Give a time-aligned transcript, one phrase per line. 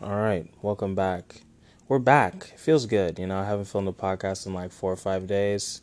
[0.00, 1.40] All right, welcome back.
[1.88, 2.52] We're back.
[2.54, 3.40] It feels good, you know.
[3.40, 5.82] I haven't filmed a podcast in like four or five days,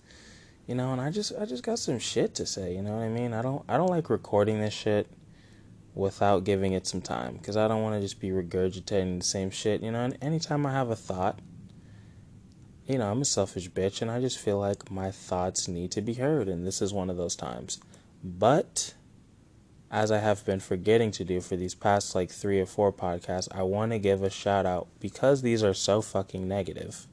[0.66, 2.74] you know, and I just I just got some shit to say.
[2.74, 3.34] You know what I mean?
[3.34, 5.12] I don't I don't like recording this shit
[5.96, 9.50] without giving it some time because I don't want to just be regurgitating the same
[9.50, 9.84] shit.
[9.84, 11.40] You know, and anytime I have a thought,
[12.88, 16.02] you know, I'm a selfish bitch, and I just feel like my thoughts need to
[16.02, 17.82] be heard, and this is one of those times.
[18.24, 18.94] But
[19.96, 23.48] as I have been forgetting to do for these past like three or four podcasts,
[23.56, 27.08] I want to give a shout out because these are so fucking negative.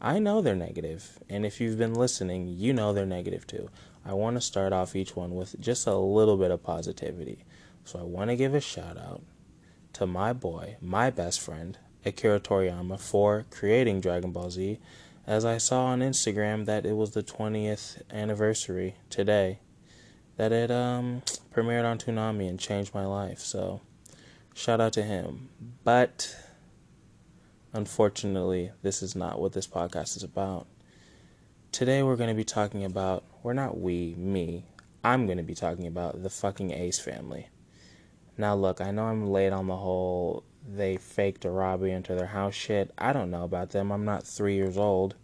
[0.00, 3.68] I know they're negative, and if you've been listening, you know they're negative too.
[4.02, 7.44] I want to start off each one with just a little bit of positivity.
[7.84, 9.20] So I want to give a shout out
[9.92, 14.78] to my boy, my best friend, Akira Toriyama, for creating Dragon Ball Z,
[15.26, 19.58] as I saw on Instagram that it was the 20th anniversary today
[20.40, 21.20] that it um,
[21.54, 23.40] premiered on Toonami and changed my life.
[23.40, 23.82] So,
[24.54, 25.50] shout out to him.
[25.84, 26.34] But
[27.74, 30.66] unfortunately, this is not what this podcast is about.
[31.72, 34.64] Today, we're going to be talking about, we're not we, me,
[35.04, 37.50] I'm going to be talking about the fucking Ace family.
[38.38, 42.28] Now, look, I know I'm late on the whole they faked a robbery into their
[42.28, 42.92] house shit.
[42.96, 43.92] I don't know about them.
[43.92, 45.16] I'm not three years old,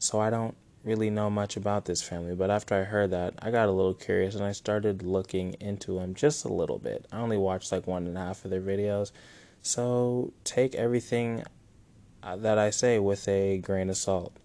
[0.00, 3.50] so I don't really know much about this family, but after I heard that, I
[3.50, 7.06] got a little curious and I started looking into them just a little bit.
[7.10, 9.10] I only watched like one and a half of their videos,
[9.62, 11.42] so take everything
[12.22, 14.36] uh, that I say with a grain of salt,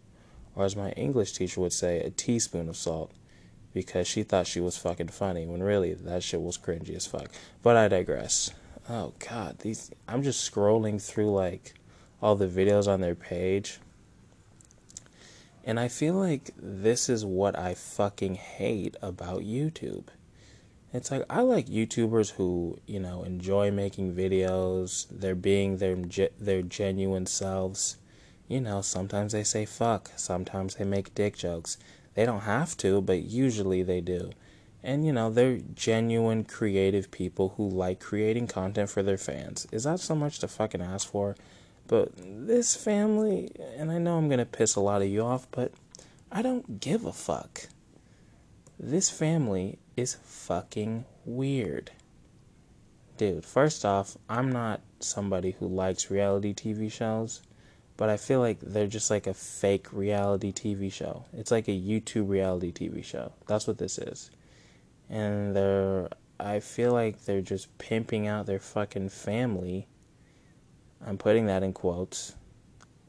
[0.55, 3.11] or as my English teacher would say, a teaspoon of salt,
[3.73, 7.29] because she thought she was fucking funny when really that shit was cringy as fuck.
[7.61, 8.51] But I digress.
[8.89, 11.75] Oh god, these I'm just scrolling through like
[12.21, 13.79] all the videos on their page
[15.63, 20.05] and I feel like this is what I fucking hate about YouTube.
[20.91, 25.95] It's like I like YouTubers who, you know, enjoy making videos, they're being their
[26.39, 27.97] their genuine selves.
[28.47, 31.77] You know, sometimes they say fuck, sometimes they make dick jokes.
[32.15, 34.31] They don't have to, but usually they do.
[34.83, 39.67] And you know, they're genuine creative people who like creating content for their fans.
[39.71, 41.35] Is that so much to fucking ask for?
[41.89, 45.47] But this family, and I know I'm going to piss a lot of you off,
[45.49, 45.73] but
[46.31, 47.67] I don't give a fuck.
[48.79, 51.89] This family is fucking weird.
[53.17, 57.41] Dude, first off, I'm not somebody who likes reality TV shows,
[57.97, 61.25] but I feel like they're just like a fake reality TV show.
[61.33, 63.33] It's like a YouTube reality TV show.
[63.47, 64.29] That's what this is.
[65.09, 66.07] And they're
[66.39, 69.87] I feel like they're just pimping out their fucking family
[71.05, 72.35] I'm putting that in quotes.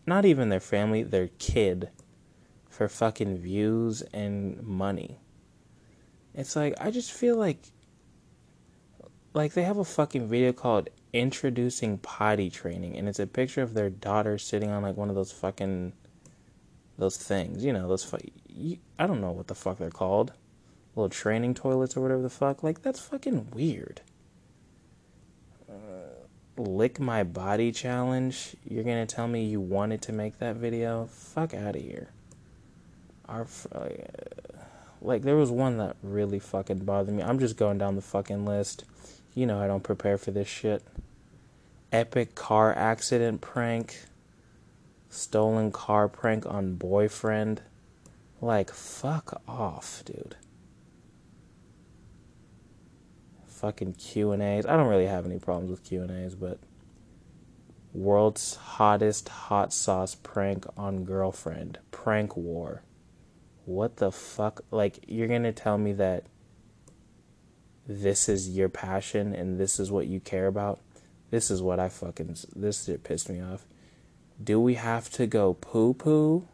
[0.07, 1.91] Not even their family, their kid
[2.69, 5.19] for fucking views and money.
[6.35, 7.59] It's like I just feel like
[9.35, 13.75] like they have a fucking video called introducing potty training and it's a picture of
[13.75, 15.93] their daughter sitting on like one of those fucking
[16.99, 18.19] those things, you know, those fu-
[18.49, 20.33] you, I don't know what the fuck they're called.
[20.95, 22.63] Little training toilets or whatever the fuck.
[22.63, 24.03] Like that's fucking weird
[26.61, 31.07] lick my body challenge, you're gonna tell me you wanted to make that video?
[31.07, 32.11] Fuck out of here.
[33.29, 33.89] Our uh,
[35.01, 37.23] like there was one that really fucking bothered me.
[37.23, 38.85] I'm just going down the fucking list.
[39.35, 40.83] You know I don't prepare for this shit.
[41.93, 44.05] Epic car accident prank.
[45.09, 47.63] Stolen car prank on boyfriend.
[48.41, 50.37] Like fuck off, dude.
[53.61, 54.65] Fucking Q and A's.
[54.67, 56.59] I don't really have any problems with Q and A's, but
[57.93, 62.83] world's hottest hot sauce prank on girlfriend prank war.
[63.67, 64.63] What the fuck?
[64.71, 66.25] Like you're gonna tell me that
[67.87, 70.81] this is your passion and this is what you care about?
[71.31, 73.67] This is what I fucking this shit pissed me off.
[74.43, 76.49] Do we have to go poo poo?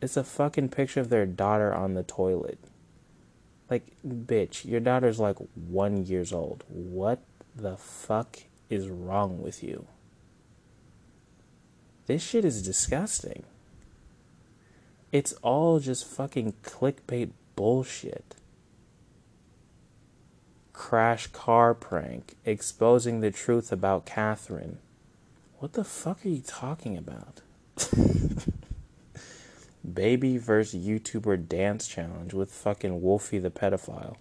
[0.00, 2.58] It's a fucking picture of their daughter on the toilet.
[3.72, 6.62] Like, bitch, your daughter's like one years old.
[6.68, 7.22] What
[7.56, 9.86] the fuck is wrong with you?
[12.04, 13.44] This shit is disgusting.
[15.10, 18.34] It's all just fucking clickbait bullshit.
[20.74, 24.80] Crash car prank exposing the truth about Catherine.
[25.60, 27.40] What the fuck are you talking about?
[29.90, 34.16] Baby versus YouTuber dance challenge with fucking Wolfie the pedophile.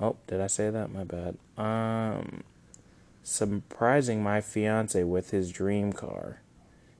[0.00, 0.92] Oh, did I say that?
[0.92, 1.36] My bad.
[1.56, 2.44] Um,
[3.22, 6.40] surprising my fiance with his dream car.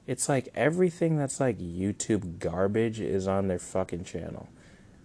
[0.07, 4.49] It's like everything that's like YouTube garbage is on their fucking channel.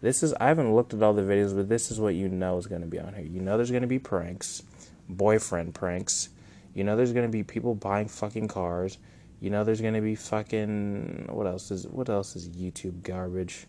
[0.01, 2.57] This is I haven't looked at all the videos, but this is what you know
[2.57, 3.25] is going to be on here.
[3.25, 4.63] You know there's going to be pranks,
[5.10, 6.30] boyfriend pranks.
[6.78, 9.00] You know there's gonna be people buying fucking cars.
[9.39, 13.68] You know there's gonna be fucking what else is what else is YouTube garbage?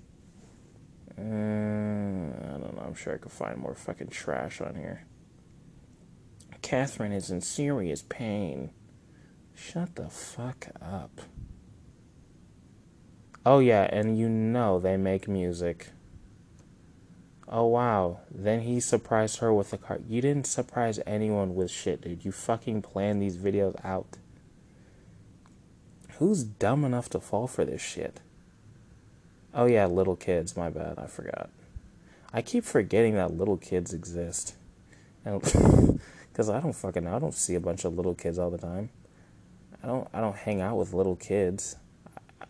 [1.19, 2.85] Uh, I don't know.
[2.87, 5.05] I'm sure I could find more fucking trash on here.
[6.63, 8.71] Catherine is in serious pain.
[9.55, 11.21] Shut the fuck up.
[13.45, 15.89] Oh, yeah, and you know they make music.
[17.49, 18.21] Oh, wow.
[18.31, 20.01] Then he surprised her with a car.
[20.07, 22.25] You didn't surprise anyone with shit, dude.
[22.25, 24.19] You fucking planned these videos out.
[26.19, 28.21] Who's dumb enough to fall for this shit?
[29.55, 30.57] Oh, yeah, little kids.
[30.57, 30.99] My bad.
[30.99, 31.51] I forgot.
[32.33, 34.55] I keep forgetting that little kids exist.
[35.25, 38.91] Because I don't fucking I don't see a bunch of little kids all the time.
[39.83, 41.77] I don't I don't hang out with little kids.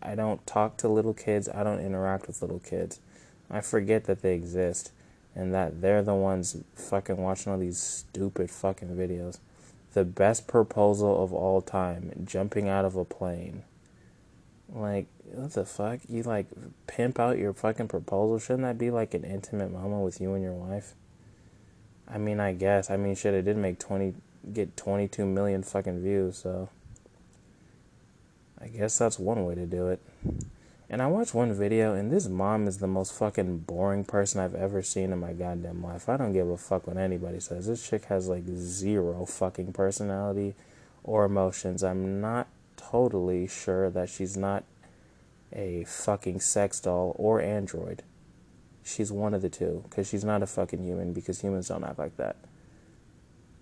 [0.01, 1.49] I don't talk to little kids.
[1.49, 2.99] I don't interact with little kids.
[3.49, 4.91] I forget that they exist
[5.35, 9.39] and that they're the ones fucking watching all these stupid fucking videos.
[9.93, 13.63] The best proposal of all time, jumping out of a plane.
[14.71, 15.99] Like, what the fuck?
[16.07, 16.47] You like
[16.87, 18.39] pimp out your fucking proposal?
[18.39, 20.93] Shouldn't that be like an intimate moment with you and your wife?
[22.07, 22.89] I mean, I guess.
[22.89, 24.13] I mean, shit, it did make 20
[24.53, 26.69] get 22 million fucking views, so
[28.59, 30.01] I guess that's one way to do it.
[30.91, 34.55] And I watched one video, and this mom is the most fucking boring person I've
[34.55, 36.09] ever seen in my goddamn life.
[36.09, 37.67] I don't give a fuck what anybody says.
[37.67, 40.55] This chick has like zero fucking personality
[41.03, 41.83] or emotions.
[41.83, 44.63] I'm not totally sure that she's not
[45.53, 48.01] a fucking sex doll or android.
[48.83, 51.99] She's one of the two, because she's not a fucking human, because humans don't act
[51.99, 52.37] like that.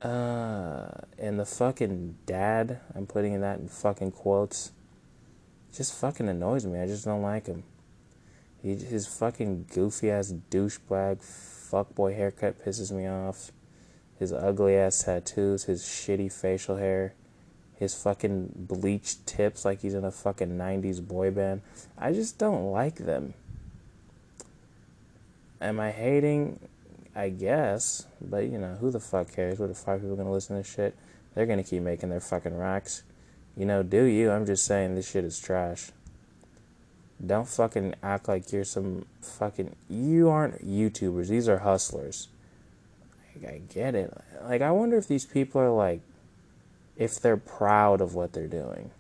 [0.01, 4.71] Uh, and the fucking dad, I'm putting that in fucking quotes
[5.73, 6.79] just fucking annoys me.
[6.79, 7.63] I just don't like him.
[8.61, 13.51] He, his fucking goofy ass douchebag fuckboy haircut pisses me off.
[14.19, 17.13] His ugly ass tattoos, his shitty facial hair,
[17.75, 21.61] his fucking bleached tips like he's in a fucking 90s boy band.
[21.97, 23.35] I just don't like them.
[25.61, 26.59] Am I hating?
[27.15, 28.07] I guess.
[28.19, 29.59] But, you know, who the fuck cares?
[29.59, 30.95] What the fuck people gonna listen to shit?
[31.35, 33.03] They're gonna keep making their fucking racks.
[33.57, 34.29] You know, do you?
[34.29, 35.89] I'm just saying this shit is trash.
[37.25, 39.75] Don't fucking act like you're some fucking.
[39.89, 41.27] You aren't YouTubers.
[41.27, 42.27] These are hustlers.
[43.35, 44.15] Like, I get it.
[44.43, 46.01] Like, I wonder if these people are like.
[46.95, 48.91] If they're proud of what they're doing.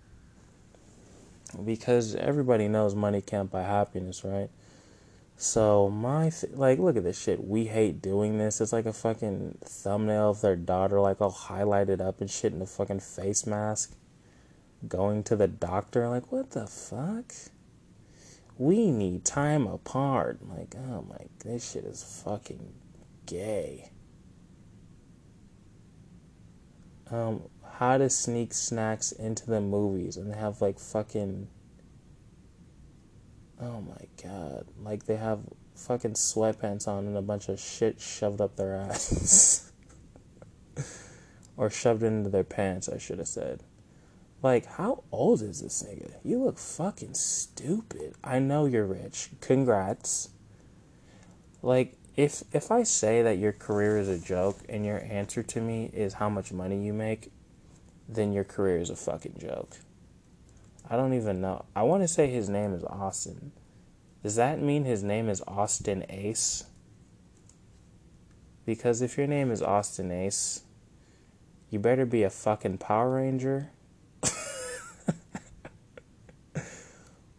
[1.63, 4.49] Because everybody knows money can't buy happiness, right?
[5.35, 6.31] So, my.
[6.31, 7.47] Th- like, look at this shit.
[7.47, 8.59] We hate doing this.
[8.59, 12.61] It's like a fucking thumbnail of their daughter, like, all highlighted up and shit in
[12.63, 13.93] a fucking face mask
[14.89, 16.07] going to the doctor.
[16.07, 17.33] Like, what the fuck?
[18.57, 20.39] We need time apart.
[20.47, 22.73] Like, oh my, this shit is fucking
[23.25, 23.91] gay.
[27.09, 27.43] Um,
[27.73, 31.47] how to sneak snacks into the movies and have like fucking.
[33.61, 34.67] Oh my god.
[34.81, 35.39] Like, they have
[35.75, 39.71] fucking sweatpants on and a bunch of shit shoved up their ass.
[41.55, 43.63] or shoved into their pants, I should have said.
[44.43, 46.13] Like, how old is this nigga?
[46.23, 48.13] You look fucking stupid.
[48.23, 49.29] I know you're rich.
[49.41, 50.29] Congrats.
[51.61, 55.61] Like, if if I say that your career is a joke and your answer to
[55.61, 57.31] me is how much money you make,
[58.07, 59.77] then your career is a fucking joke.
[60.89, 61.65] I don't even know.
[61.75, 63.51] I want to say his name is Austin.
[64.23, 66.63] Does that mean his name is Austin Ace?
[68.65, 70.61] Because if your name is Austin Ace,
[71.69, 73.71] you better be a fucking Power Ranger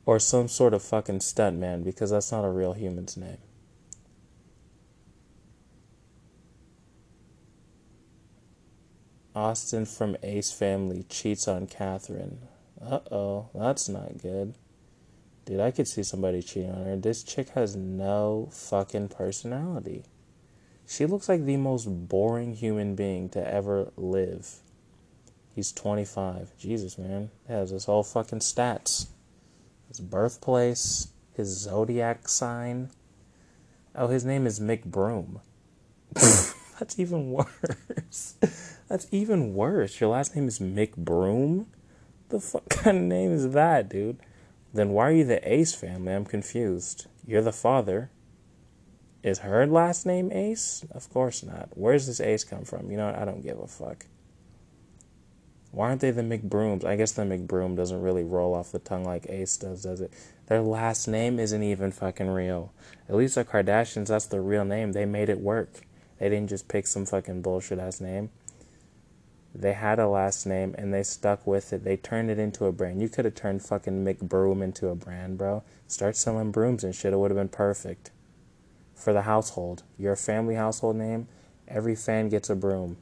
[0.09, 3.37] or some sort of fucking stuntman because that's not a real human's name.
[9.35, 12.39] Austin from Ace Family cheats on Catherine.
[12.81, 14.55] Uh oh, that's not good.
[15.45, 16.97] Dude, I could see somebody cheating on her.
[16.97, 20.05] This chick has no fucking personality.
[20.87, 24.55] She looks like the most boring human being to ever live.
[25.55, 26.57] He's 25.
[26.57, 27.29] Jesus, man.
[27.47, 29.09] He has his whole fucking stats
[29.89, 32.91] his birthplace, his zodiac sign.
[33.95, 35.41] Oh, his name is McBroom.
[36.15, 38.37] That's even worse.
[38.89, 40.01] That's even worse.
[40.01, 41.67] Your last name is McBroom?
[42.29, 44.19] The fuck kind of name is that, dude?
[44.73, 46.15] Then why are you the Ace family?
[46.15, 47.07] I'm confused.
[47.27, 48.11] You're the father.
[49.23, 50.85] Is her last name Ace?
[50.93, 51.71] Of course not.
[51.75, 52.91] Where's this Ace come from?
[52.91, 53.15] You know?
[53.17, 54.07] I don't give a fuck.
[55.71, 56.85] Why aren't they the McBrooms?
[56.85, 60.13] I guess the McBroom doesn't really roll off the tongue like Ace does, does it?
[60.47, 62.73] Their last name isn't even fucking real.
[63.09, 64.93] At least the Kardashians, that's the real name.
[64.93, 65.83] They made it work.
[66.19, 68.31] They didn't just pick some fucking bullshit ass name.
[69.55, 71.85] They had a last name and they stuck with it.
[71.85, 73.03] They turned it into a brand.
[73.03, 75.63] You could have turned fucking McBroom into a brand, bro.
[75.87, 77.13] Start selling brooms and shit.
[77.13, 78.11] It would have been perfect
[78.95, 79.83] for the household.
[79.99, 81.29] Your family household name,
[81.67, 82.97] every fan gets a broom.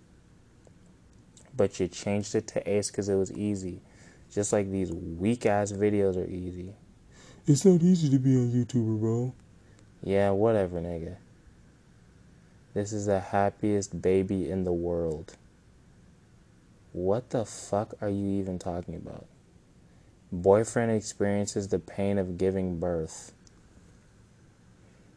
[1.57, 3.81] But you changed it to Ace because it was easy.
[4.33, 6.75] Just like these weak ass videos are easy.
[7.47, 9.35] It's not easy to be a YouTuber, bro.
[10.03, 11.17] Yeah, whatever, nigga.
[12.75, 15.37] This is the happiest baby in the world.
[16.93, 19.27] What the fuck are you even talking about?
[20.33, 23.33] Boyfriend experiences the pain of giving birth.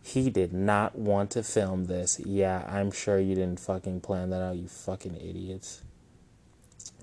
[0.03, 2.19] He did not want to film this.
[2.19, 5.81] Yeah, I'm sure you didn't fucking plan that out, you fucking idiots.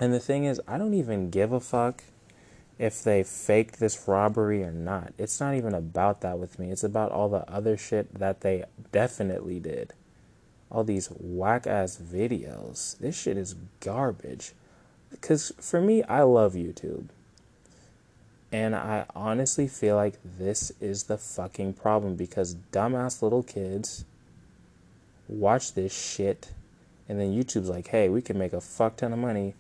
[0.01, 2.03] And the thing is, I don't even give a fuck
[2.79, 5.15] if they faked this robbery or not.
[5.17, 6.71] It's not even about that with me.
[6.71, 9.95] It's about all the other shit that they definitely did.
[10.71, 12.99] All these whack ass videos.
[12.99, 14.53] This shit is garbage.
[15.11, 17.07] Because for me, I love YouTube.
[18.53, 24.05] And I honestly feel like this is the fucking problem because dumbass little kids
[25.29, 26.53] watch this shit
[27.09, 29.55] and then YouTube's like, hey, we can make a fuck ton of money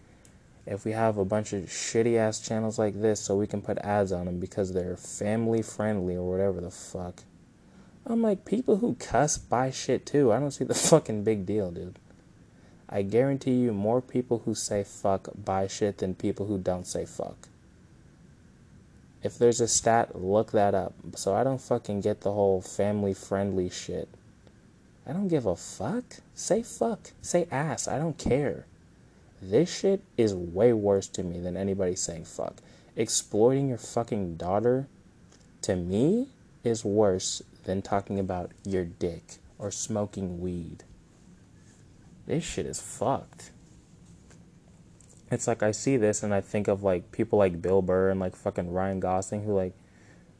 [0.66, 3.78] if we have a bunch of shitty ass channels like this so we can put
[3.78, 7.22] ads on them because they're family friendly or whatever the fuck.
[8.04, 10.32] I'm like, people who cuss buy shit too.
[10.32, 11.98] I don't see the fucking big deal, dude.
[12.88, 17.04] I guarantee you more people who say fuck buy shit than people who don't say
[17.04, 17.48] fuck.
[19.22, 20.94] If there's a stat, look that up.
[21.16, 24.08] So I don't fucking get the whole family friendly shit.
[25.04, 26.04] I don't give a fuck.
[26.34, 27.12] Say fuck.
[27.22, 27.88] Say ass.
[27.88, 28.66] I don't care.
[29.48, 32.56] This shit is way worse to me than anybody saying fuck.
[32.96, 34.88] Exploiting your fucking daughter,
[35.62, 36.28] to me,
[36.64, 40.84] is worse than talking about your dick or smoking weed
[42.26, 43.52] this shit is fucked.
[45.30, 48.20] It's like I see this and I think of like people like Bill Burr and
[48.20, 49.74] like fucking Ryan Gosling who like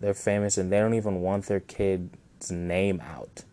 [0.00, 3.44] they're famous and they don't even want their kid's name out.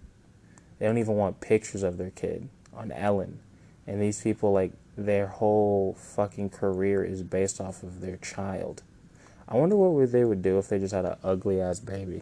[0.78, 3.40] They don't even want pictures of their kid on Ellen.
[3.88, 8.84] And these people like their whole fucking career is based off of their child.
[9.48, 12.22] I wonder what they would do if they just had an ugly ass baby.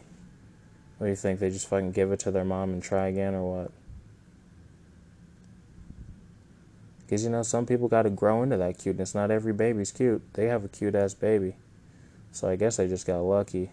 [0.98, 1.40] What do you think?
[1.40, 3.72] They just fucking give it to their mom and try again or what?
[7.12, 9.14] Because, you know, some people got to grow into that cuteness.
[9.14, 10.22] Not every baby's cute.
[10.34, 11.56] They have a cute ass baby.
[12.32, 13.72] So I guess I just got lucky.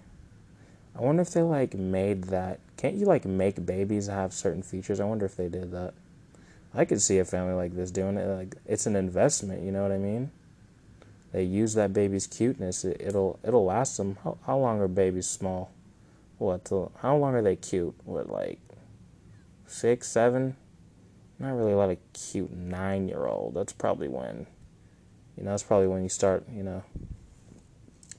[0.96, 2.58] I wonder if they, like, made that.
[2.76, 4.98] Can't you, like, make babies have certain features?
[4.98, 5.94] I wonder if they did that.
[6.74, 8.26] I could see a family like this doing it.
[8.26, 10.30] Like, it's an investment, you know what I mean?
[11.32, 12.84] They use that baby's cuteness.
[12.84, 14.18] It, will it'll last them.
[14.24, 15.70] How, how long are babies small?
[16.38, 16.64] What?
[16.66, 17.94] Till, how long are they cute?
[18.04, 18.60] What, like,
[19.66, 20.56] six, seven?
[21.38, 23.54] not really a lot of cute nine year old.
[23.54, 24.46] That's probably when,
[25.36, 26.82] you know, that's probably when you start, you know,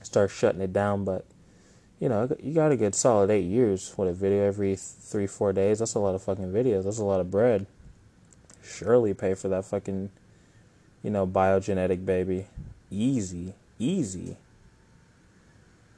[0.02, 1.04] start shutting it down.
[1.04, 1.26] But,
[1.98, 3.92] you know, you got a good solid eight years.
[3.96, 5.80] What, a video every three, four days?
[5.80, 6.84] That's a lot of fucking videos.
[6.84, 7.66] That's a lot of bread.
[8.62, 10.10] Surely pay for that fucking,
[11.02, 12.46] you know, biogenetic baby.
[12.90, 13.54] Easy.
[13.78, 14.36] Easy.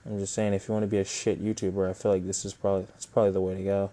[0.05, 2.45] I'm just saying, if you want to be a shit YouTuber, I feel like this
[2.45, 3.91] is probably that's probably the way to go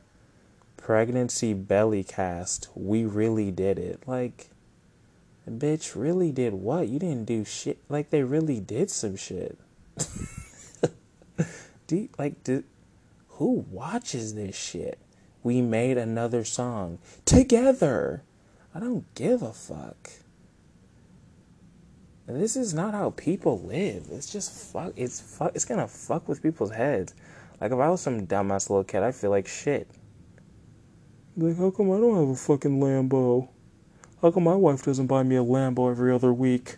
[0.79, 2.69] pregnancy belly cast.
[2.73, 4.01] We really did it.
[4.07, 4.49] Like,
[5.47, 6.87] bitch, really did what?
[6.87, 7.77] You didn't do shit.
[7.89, 9.59] Like, they really did some shit.
[11.87, 12.63] do you, like, do,
[13.27, 14.97] who watches this shit?
[15.43, 18.23] We made another song together.
[18.73, 20.09] I don't give a fuck.
[22.27, 24.07] This is not how people live.
[24.11, 24.93] It's just fuck.
[24.95, 25.51] It's fuck.
[25.55, 27.15] It's gonna fuck with people's heads.
[27.59, 29.89] Like if I was some dumbass little kid, I feel like shit.
[31.35, 33.47] Like, how come I don't have a fucking Lambo?
[34.21, 36.75] How come my wife doesn't buy me a Lambo every other week?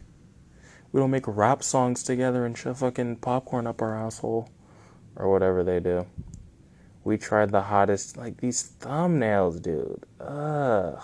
[0.92, 4.50] We don't make rap songs together and shove fucking popcorn up our asshole.
[5.16, 6.06] Or whatever they do.
[7.04, 10.06] We tried the hottest, like these thumbnails, dude.
[10.20, 11.02] Ugh.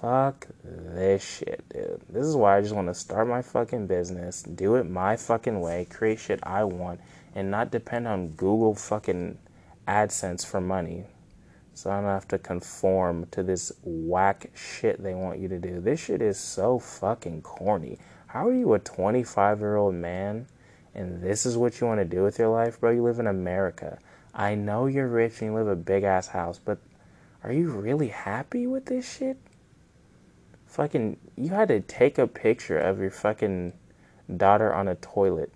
[0.00, 2.00] Fuck this shit, dude.
[2.08, 5.60] This is why I just want to start my fucking business, do it my fucking
[5.60, 7.00] way, create shit I want,
[7.34, 9.38] and not depend on Google fucking
[9.88, 11.06] AdSense for money
[11.74, 15.80] so I don't have to conform to this whack shit they want you to do.
[15.80, 17.98] This shit is so fucking corny.
[18.28, 20.46] How are you a 25 year old man
[20.94, 22.92] and this is what you want to do with your life, bro?
[22.92, 23.98] You live in America.
[24.32, 26.78] I know you're rich and you live a big ass house, but
[27.42, 29.38] are you really happy with this shit?
[30.68, 33.72] Fucking, you had to take a picture of your fucking
[34.36, 35.52] daughter on a toilet,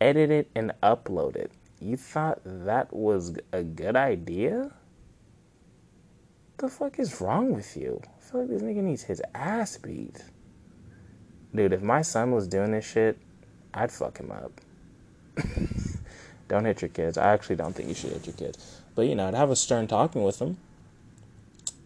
[0.00, 1.52] edit it, and upload it.
[1.80, 4.72] You thought that was a good idea?
[6.64, 8.00] the fuck is wrong with you?
[8.04, 10.24] I feel like this nigga needs his ass beat.
[11.54, 13.18] Dude, if my son was doing this shit,
[13.74, 14.60] I'd fuck him up.
[16.48, 17.18] don't hit your kids.
[17.18, 18.80] I actually don't think you should hit your kids.
[18.94, 20.56] But you know, I'd have a stern talking with them.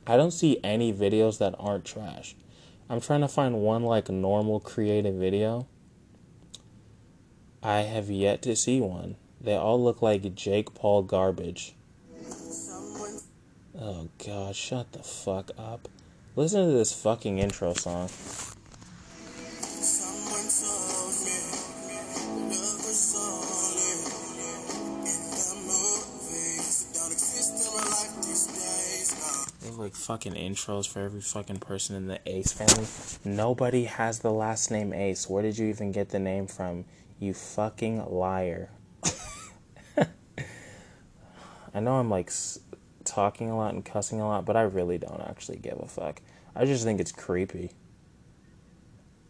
[0.07, 2.35] I don't see any videos that aren't trash.
[2.91, 5.67] I'm trying to find one like normal creative video.
[7.63, 9.17] I have yet to see one.
[9.41, 11.75] They all look like Jake Paul garbage.
[13.79, 15.89] Oh god, shut the fuck up.
[16.35, 18.09] Listen to this fucking intro song.
[29.79, 32.87] Like fucking intros for every fucking person in the Ace family.
[33.25, 35.29] Nobody has the last name Ace.
[35.29, 36.85] Where did you even get the name from?
[37.21, 38.71] You fucking liar.
[39.97, 42.33] I know I'm like
[43.05, 46.21] talking a lot and cussing a lot, but I really don't actually give a fuck.
[46.57, 47.71] I just think it's creepy.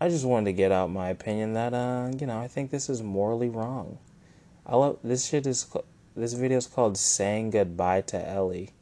[0.00, 2.88] I just wanted to get out my opinion that uh, you know, I think this
[2.88, 3.98] is morally wrong.
[4.64, 5.66] I love this shit is
[6.16, 8.72] this video is called "Saying Goodbye to Ellie."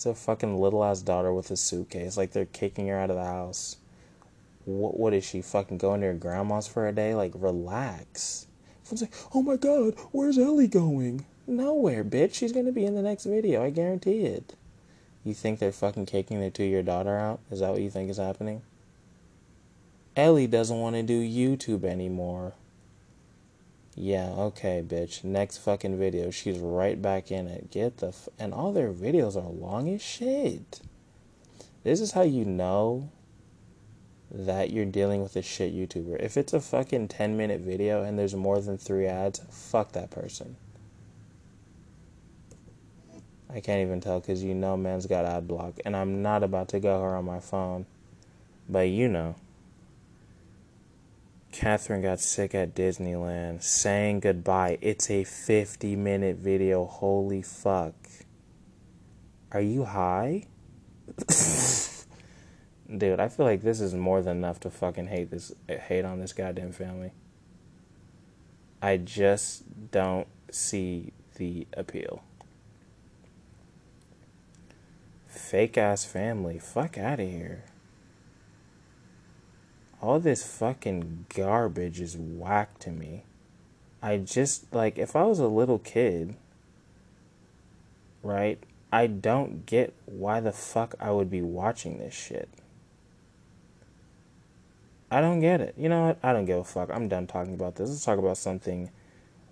[0.00, 3.16] It's a fucking little ass daughter with a suitcase, like they're kicking her out of
[3.16, 3.76] the house.
[4.64, 7.14] What what is she fucking going to her grandma's for a day?
[7.14, 8.46] Like relax.
[8.80, 11.26] Everyone's like, oh my god, where's Ellie going?
[11.46, 12.32] Nowhere, bitch.
[12.32, 13.62] She's gonna be in the next video.
[13.62, 14.54] I guarantee it.
[15.22, 17.40] You think they're fucking kicking their two year daughter out?
[17.50, 18.62] Is that what you think is happening?
[20.16, 22.54] Ellie doesn't want to do YouTube anymore.
[24.02, 25.24] Yeah, okay, bitch.
[25.24, 26.30] Next fucking video.
[26.30, 27.70] She's right back in it.
[27.70, 28.08] Get the.
[28.08, 30.80] F- and all their videos are long as shit.
[31.84, 33.10] This is how you know
[34.30, 36.18] that you're dealing with a shit YouTuber.
[36.18, 40.10] If it's a fucking 10 minute video and there's more than three ads, fuck that
[40.10, 40.56] person.
[43.52, 45.74] I can't even tell because you know man's got ad block.
[45.84, 47.84] And I'm not about to go her on my phone.
[48.66, 49.34] But you know.
[51.52, 54.78] Catherine got sick at Disneyland, saying goodbye.
[54.80, 56.86] It's a 50 minute video.
[56.86, 57.94] Holy fuck.
[59.52, 60.44] Are you high?
[62.96, 66.20] Dude, I feel like this is more than enough to fucking hate this hate on
[66.20, 67.12] this goddamn family.
[68.80, 72.22] I just don't see the appeal.
[75.26, 76.58] Fake ass family.
[76.58, 77.64] Fuck out of here.
[80.02, 83.24] All this fucking garbage is whack to me.
[84.02, 86.36] I just, like, if I was a little kid,
[88.22, 88.58] right,
[88.90, 92.48] I don't get why the fuck I would be watching this shit.
[95.10, 95.74] I don't get it.
[95.76, 96.18] You know what?
[96.22, 96.88] I don't give a fuck.
[96.90, 97.90] I'm done talking about this.
[97.90, 98.90] Let's talk about something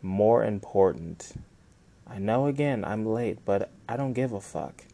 [0.00, 1.34] more important.
[2.06, 4.84] I know again I'm late, but I don't give a fuck.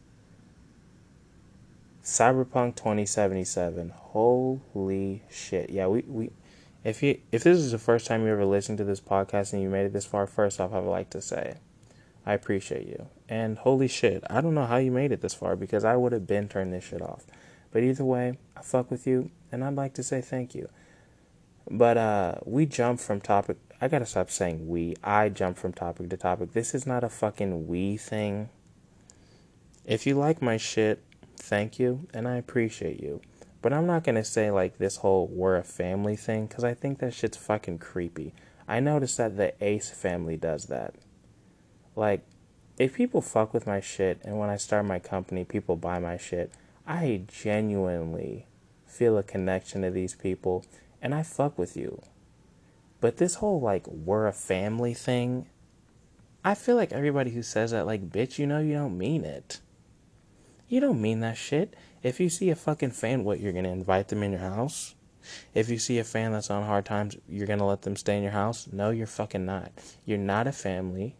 [2.05, 3.89] Cyberpunk 2077.
[3.89, 5.71] Holy shit.
[5.71, 6.29] Yeah, we, we
[6.83, 9.61] if you if this is the first time you ever listened to this podcast and
[9.63, 11.57] you made it this far, first off I would like to say
[12.23, 13.07] I appreciate you.
[13.27, 16.11] And holy shit, I don't know how you made it this far because I would
[16.11, 17.25] have been turned this shit off.
[17.71, 20.69] But either way, I fuck with you and I'd like to say thank you.
[21.71, 24.95] But uh we jump from topic I gotta stop saying we.
[25.03, 26.53] I jump from topic to topic.
[26.53, 28.49] This is not a fucking we thing.
[29.85, 31.01] If you like my shit,
[31.37, 33.21] thank you and I appreciate you.
[33.61, 36.99] But I'm not gonna say like this whole we're a family thing because I think
[36.99, 38.33] that shit's fucking creepy.
[38.67, 40.95] I noticed that the Ace family does that.
[41.95, 42.25] Like,
[42.77, 46.17] if people fuck with my shit and when I start my company, people buy my
[46.17, 46.51] shit,
[46.85, 48.47] I genuinely
[48.85, 50.65] feel a connection to these people
[51.01, 52.01] and I fuck with you.
[53.01, 55.47] But this whole like we're a family thing,
[56.43, 59.59] I feel like everybody who says that, like, bitch, you know you don't mean it.
[60.67, 61.75] You don't mean that shit.
[62.01, 64.95] If you see a fucking fan, what, you're gonna invite them in your house?
[65.53, 68.23] If you see a fan that's on hard times, you're gonna let them stay in
[68.23, 68.67] your house?
[68.71, 69.71] No, you're fucking not.
[70.05, 71.15] You're not a family.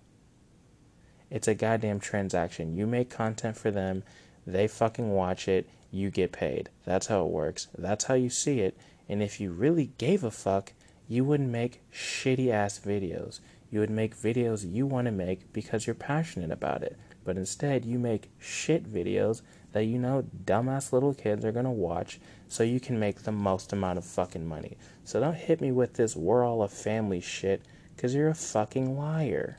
[1.30, 2.76] It's a goddamn transaction.
[2.76, 4.04] You make content for them,
[4.48, 6.70] they fucking watch it, you get paid.
[6.86, 7.68] That's how it works.
[7.78, 8.78] That's how you see it.
[9.08, 10.74] And if you really gave a fuck,
[11.08, 13.40] you wouldn't make shitty ass videos.
[13.72, 16.98] You would make videos you want to make because you're passionate about it.
[17.26, 19.42] But instead, you make shit videos
[19.74, 23.74] that you know dumbass little kids are to watch so you can make the most
[23.74, 24.78] amount of fucking money.
[25.04, 27.62] So don't hit me with this we're all a family shit
[27.94, 29.58] because you're a fucking liar.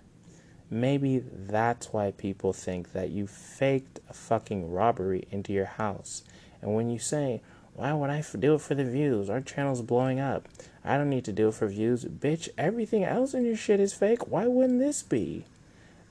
[0.70, 6.24] Maybe that's why people think that you faked a fucking robbery into your house.
[6.62, 7.42] And when you say,
[7.74, 9.28] why would I do it for the views?
[9.28, 10.48] Our channel's blowing up.
[10.82, 12.04] I don't need to do it for views.
[12.04, 14.28] Bitch, everything else in your shit is fake.
[14.28, 15.44] Why wouldn't this be?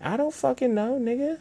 [0.01, 1.39] I don't fucking know, nigga.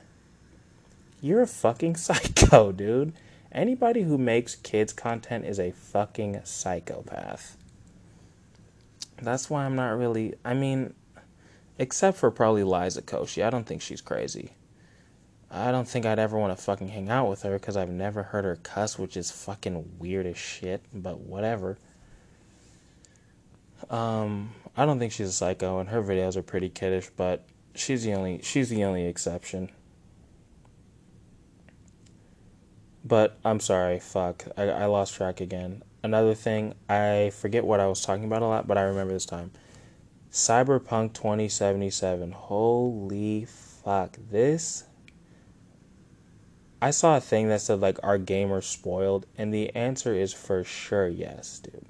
[1.21, 3.13] You're a fucking psycho, dude.
[3.53, 7.57] Anybody who makes kids content is a fucking psychopath.
[9.23, 10.35] that's why I'm not really.
[10.45, 10.93] I mean,
[11.79, 13.45] except for probably Liza Koshy.
[13.45, 14.53] I don't think she's crazy.
[15.51, 18.25] I don't think I'd ever want to fucking hang out with her because I've never
[18.25, 21.79] heard her cuss, which is fucking weird as shit, but whatever.
[23.89, 28.05] Um, I don't think she's a psycho, and her videos are pretty kiddish, but she's
[28.05, 29.71] the only she's the only exception.
[33.05, 35.83] But I'm sorry, fuck, I, I lost track again.
[36.03, 39.27] Another thing, I forget what I was talking about a lot, but I remember this
[39.27, 39.53] time.
[40.31, 42.33] Cyberpunk 2077.
[42.33, 44.85] Holy fuck, this
[46.85, 50.65] I saw a thing that said like our gamers spoiled, and the answer is for
[50.65, 51.87] sure yes, dude.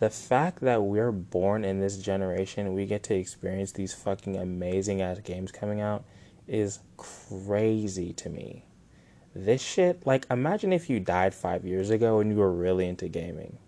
[0.00, 5.02] The fact that we're born in this generation, we get to experience these fucking amazing
[5.02, 6.04] ass games coming out
[6.48, 8.64] is crazy to me.
[9.34, 13.08] This shit, like, imagine if you died five years ago and you were really into
[13.08, 13.58] gaming.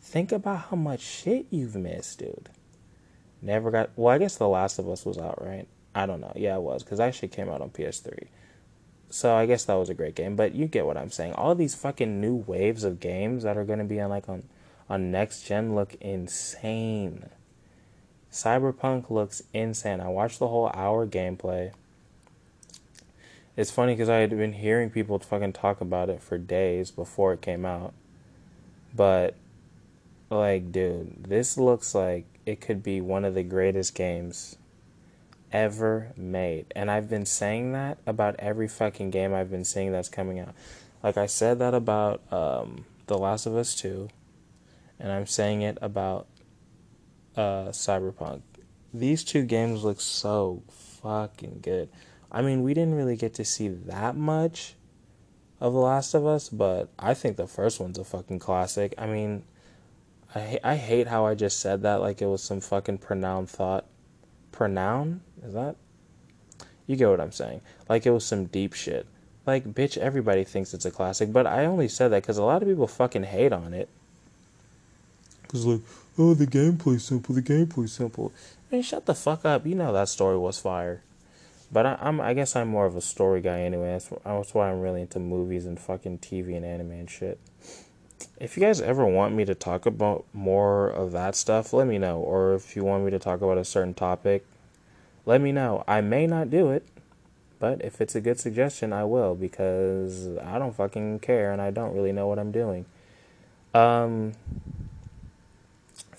[0.00, 2.50] Think about how much shit you've missed, dude.
[3.40, 3.90] Never got.
[3.94, 5.68] Well, I guess The Last of Us was out, right?
[5.94, 6.32] I don't know.
[6.34, 8.26] Yeah, it was, because that shit came out on PS3.
[9.10, 11.34] So I guess that was a great game, but you get what I'm saying.
[11.34, 14.42] All these fucking new waves of games that are going to be on like on
[14.90, 17.30] on next gen look insane.
[18.30, 20.00] Cyberpunk looks insane.
[20.00, 21.72] I watched the whole hour gameplay.
[23.56, 27.32] It's funny because I had been hearing people fucking talk about it for days before
[27.32, 27.94] it came out.
[28.94, 29.34] But,
[30.28, 34.56] like, dude, this looks like it could be one of the greatest games
[35.52, 36.66] ever made.
[36.74, 40.54] And I've been saying that about every fucking game I've been seeing that's coming out.
[41.02, 44.08] Like I said that about um, The Last of Us 2,
[45.00, 46.26] and I'm saying it about
[47.36, 48.42] uh, Cyberpunk.
[48.92, 51.88] These two games look so fucking good.
[52.30, 54.74] I mean, we didn't really get to see that much
[55.60, 58.94] of The Last of Us, but I think the first one's a fucking classic.
[58.98, 59.44] I mean,
[60.34, 63.86] I I hate how I just said that like it was some fucking pronoun thought.
[64.52, 65.22] Pronoun?
[65.42, 65.76] Is that?
[66.86, 67.60] You get what I'm saying.
[67.88, 69.06] Like it was some deep shit.
[69.46, 72.62] Like, bitch, everybody thinks it's a classic, but I only said that because a lot
[72.62, 73.88] of people fucking hate on it.
[75.50, 75.80] Cause like,
[76.16, 77.34] oh, the gameplay's simple.
[77.34, 78.32] The gameplay's simple.
[78.70, 79.66] I mean, shut the fuck up.
[79.66, 81.02] You know that story was fire.
[81.72, 83.92] But I, am I guess I'm more of a story guy anyway.
[83.92, 87.38] That's, that's why I'm really into movies and fucking TV and anime and shit.
[88.38, 91.98] If you guys ever want me to talk about more of that stuff, let me
[91.98, 92.18] know.
[92.18, 94.44] Or if you want me to talk about a certain topic,
[95.26, 95.84] let me know.
[95.86, 96.86] I may not do it,
[97.58, 101.70] but if it's a good suggestion, I will because I don't fucking care and I
[101.70, 102.84] don't really know what I'm doing.
[103.74, 104.32] Um,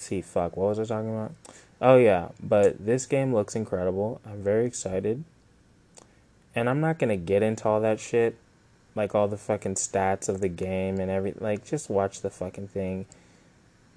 [0.01, 1.33] see, fuck, what was I talking about?
[1.81, 4.21] Oh, yeah, but this game looks incredible.
[4.25, 5.23] I'm very excited.
[6.53, 8.35] And I'm not going to get into all that shit,
[8.95, 11.41] like all the fucking stats of the game and everything.
[11.41, 13.05] Like, just watch the fucking thing.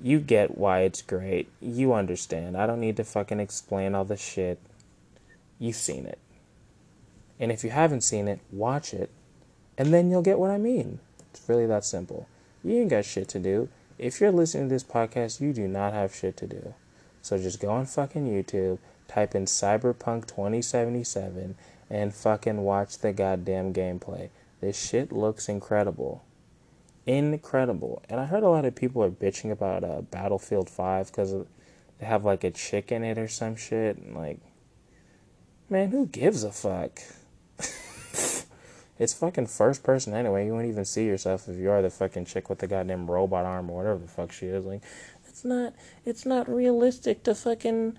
[0.03, 1.49] You get why it's great.
[1.61, 2.57] You understand.
[2.57, 4.59] I don't need to fucking explain all the shit
[5.59, 6.19] you've seen it.
[7.39, 9.11] And if you haven't seen it, watch it,
[9.77, 11.01] and then you'll get what I mean.
[11.33, 12.29] It's really that simple.
[12.63, 13.69] You ain't got shit to do.
[13.99, 16.75] If you're listening to this podcast, you do not have shit to do.
[17.23, 21.55] So just go on fucking YouTube, type in Cyberpunk 2077,
[21.89, 24.31] and fucking watch the goddamn gameplay.
[24.61, 26.25] This shit looks incredible.
[27.07, 28.03] Incredible.
[28.09, 31.33] And I heard a lot of people are bitching about uh, Battlefield 5 because
[31.99, 33.97] they have like a chick in it or some shit.
[33.99, 34.39] And like,
[35.71, 37.01] Man, who gives a fuck?
[38.99, 40.47] it's fucking first person anyway.
[40.47, 43.45] You won't even see yourself if you are the fucking chick with the goddamn robot
[43.45, 44.65] arm or whatever the fuck she is.
[44.65, 44.83] Like,
[45.29, 45.75] it's not.
[46.05, 47.99] It's not realistic to fucking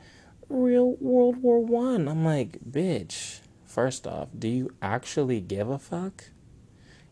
[0.50, 2.08] real World War One.
[2.08, 3.40] I'm like, bitch.
[3.66, 6.26] First off, do you actually give a fuck?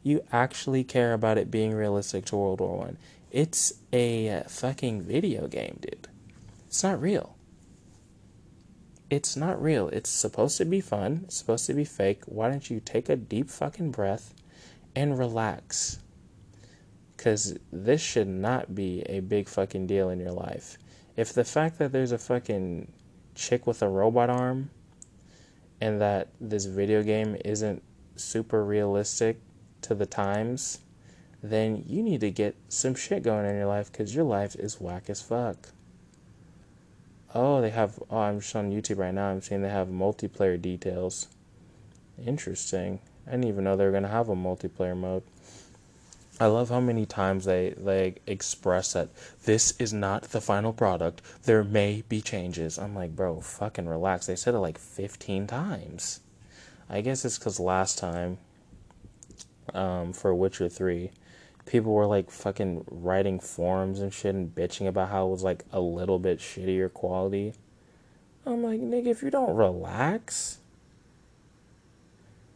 [0.01, 2.97] You actually care about it being realistic to World War One?
[3.31, 6.07] It's a fucking video game, dude.
[6.67, 7.35] It's not real
[9.09, 9.89] it's not real.
[9.89, 11.21] It's supposed to be fun.
[11.25, 12.23] It's supposed to be fake.
[12.25, 14.33] Why don't you take a deep fucking breath
[14.95, 15.99] and relax?
[17.15, 20.77] Because this should not be a big fucking deal in your life.
[21.15, 22.91] If the fact that there's a fucking
[23.35, 24.69] chick with a robot arm
[25.79, 27.83] and that this video game isn't
[28.15, 29.39] super realistic
[29.81, 30.79] to the times,
[31.41, 34.79] then you need to get some shit going in your life because your life is
[34.79, 35.69] whack as fuck.
[37.35, 37.99] Oh, they have.
[38.09, 39.29] Oh, I'm just on YouTube right now.
[39.29, 41.27] I'm seeing they have multiplayer details.
[42.23, 42.99] Interesting.
[43.25, 45.23] I didn't even know they were gonna have a multiplayer mode.
[46.39, 49.09] I love how many times they they express that
[49.45, 51.21] this is not the final product.
[51.43, 52.77] There may be changes.
[52.77, 54.25] I'm like, bro, fucking relax.
[54.27, 56.19] They said it like 15 times.
[56.89, 58.37] I guess it's because last time,
[59.73, 61.11] um, for Witcher 3,
[61.65, 65.63] people were like fucking writing forums and shit and bitching about how it was like
[65.71, 67.53] a little bit shittier quality.
[68.45, 70.59] I'm like, nigga, if you don't relax.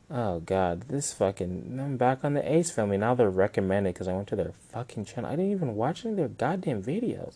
[0.10, 1.80] Oh god, this fucking.
[1.82, 2.98] I'm back on the Ace family.
[2.98, 5.30] Now they're recommended because I went to their fucking channel.
[5.30, 7.36] I didn't even watch any of their goddamn videos.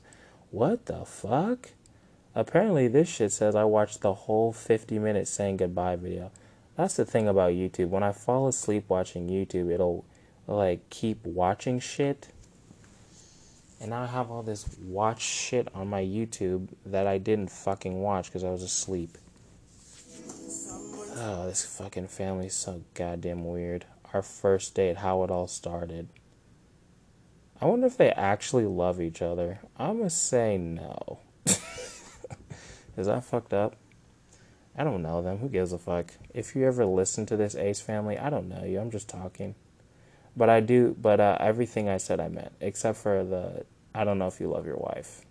[0.51, 1.71] What the fuck?
[2.33, 6.31] Apparently, this shit says I watched the whole 50 minute saying goodbye video.
[6.77, 7.89] That's the thing about YouTube.
[7.89, 10.05] When I fall asleep watching YouTube, it'll
[10.51, 12.29] like keep watching shit.
[13.79, 17.99] And now I have all this watch shit on my YouTube that I didn't fucking
[17.99, 19.17] watch because I was asleep.
[21.15, 23.85] Oh, this fucking family's so goddamn weird.
[24.13, 26.09] Our first date, how it all started.
[27.59, 29.59] I wonder if they actually love each other.
[29.77, 31.19] I'm gonna say no.
[32.97, 33.75] Is that fucked up?
[34.77, 35.37] I don't know them.
[35.37, 36.13] Who gives a fuck?
[36.33, 38.79] If you ever listen to this Ace family, I don't know you.
[38.79, 39.55] I'm just talking.
[40.35, 40.95] But I do.
[41.01, 43.65] But uh, everything I said, I meant, except for the.
[43.93, 45.25] I don't know if you love your wife.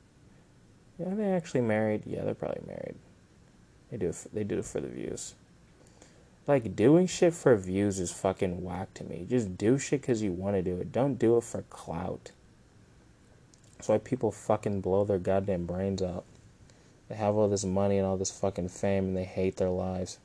[0.99, 2.03] Yeah, they actually married.
[2.07, 2.97] Yeah, they're probably married.
[3.91, 4.09] They do.
[4.09, 5.35] It, they do it for the views.
[6.47, 9.27] Like doing shit for views is fucking whack to me.
[9.29, 10.93] Just do shit because you want to do it.
[10.93, 12.33] Don't do it for clout.
[13.77, 16.25] That's why people fucking blow their goddamn brains out.
[17.09, 20.19] They have all this money and all this fucking fame and they hate their lives.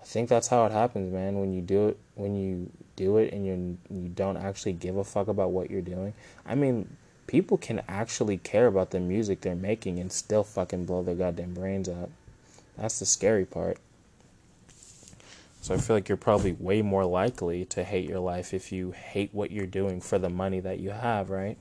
[0.00, 1.38] I think that's how it happens, man.
[1.38, 5.04] When you do it, when you do it and you you don't actually give a
[5.04, 6.14] fuck about what you're doing.
[6.46, 11.02] I mean, people can actually care about the music they're making and still fucking blow
[11.02, 12.10] their goddamn brains out.
[12.76, 13.78] That's the scary part.
[15.62, 18.92] So I feel like you're probably way more likely to hate your life if you
[18.92, 21.58] hate what you're doing for the money that you have, right?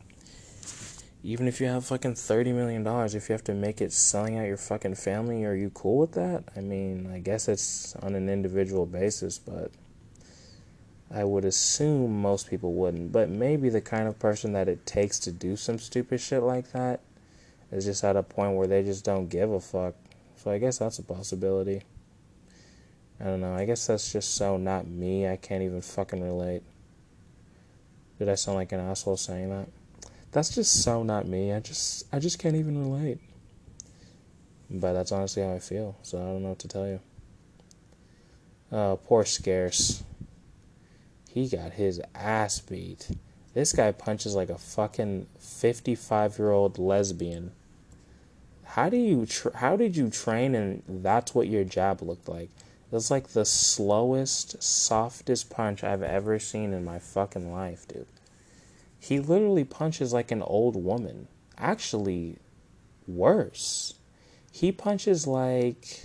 [1.24, 4.38] Even if you have fucking thirty million dollars, if you have to make it selling
[4.38, 6.46] out your fucking family, are you cool with that?
[6.56, 9.72] I mean, I guess it's on an individual basis, but
[11.12, 13.12] I would assume most people wouldn't.
[13.12, 16.72] But maybe the kind of person that it takes to do some stupid shit like
[16.72, 17.02] that
[17.72, 19.96] is just at a point where they just don't give a fuck.
[20.38, 21.82] So I guess that's a possibility.
[23.20, 23.54] I don't know.
[23.54, 25.28] I guess that's just so not me.
[25.28, 26.64] I can't even fucking relate.
[28.18, 29.68] Did I sound like an asshole saying that?
[30.32, 31.54] That's just so not me.
[31.54, 33.20] I just I just can't even relate.
[34.70, 35.96] But that's honestly how I feel.
[36.04, 37.00] So I don't know what to tell you.
[38.72, 40.04] Oh, poor Scarce.
[41.30, 43.10] He got his ass beat.
[43.54, 47.52] This guy punches like a fucking 55 year old lesbian.
[48.64, 52.50] How do you tra- how did you train and that's what your jab looked like?
[52.92, 58.08] Was like the slowest, softest punch I've ever seen in my fucking life, dude.
[59.00, 61.28] He literally punches like an old woman.
[61.58, 62.38] Actually,
[63.08, 63.94] worse.
[64.52, 66.04] He punches like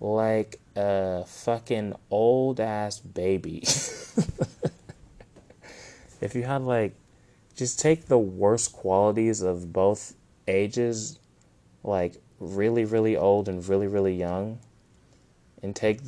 [0.00, 3.58] like a fucking old ass baby.
[6.20, 6.94] if you had like
[7.54, 10.14] just take the worst qualities of both
[10.48, 11.18] ages,
[11.84, 14.58] like really really old and really really young,
[15.62, 16.00] and take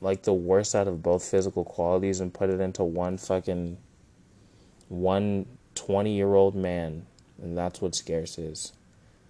[0.00, 3.76] like the worst out of both physical qualities and put it into one fucking
[4.88, 7.06] one 20 year old man,
[7.40, 8.72] and that's what Scarce is.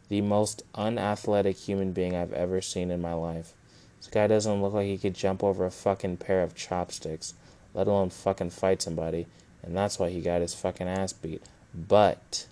[0.09, 3.53] The most unathletic human being I've ever seen in my life.
[3.99, 7.35] This guy doesn't look like he could jump over a fucking pair of chopsticks,
[7.75, 9.27] let alone fucking fight somebody,
[9.63, 11.43] and that's why he got his fucking ass beat.
[11.75, 12.47] But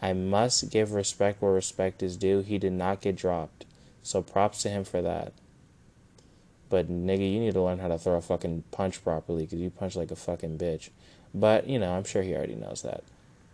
[0.00, 2.40] I must give respect where respect is due.
[2.40, 3.64] He did not get dropped.
[4.02, 5.32] So props to him for that.
[6.68, 9.70] But nigga, you need to learn how to throw a fucking punch properly because you
[9.70, 10.90] punch like a fucking bitch.
[11.34, 13.02] But, you know, I'm sure he already knows that.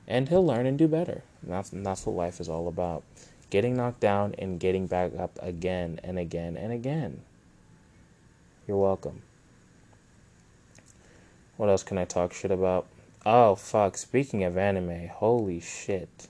[0.06, 1.22] And he'll learn and do better.
[1.42, 3.02] And that's, and that's what life is all about.
[3.48, 7.22] Getting knocked down and getting back up again and again and again.
[8.68, 9.22] You're welcome.
[11.56, 12.86] What else can I talk shit about?
[13.24, 13.96] Oh, fuck.
[13.96, 16.28] Speaking of anime, holy shit.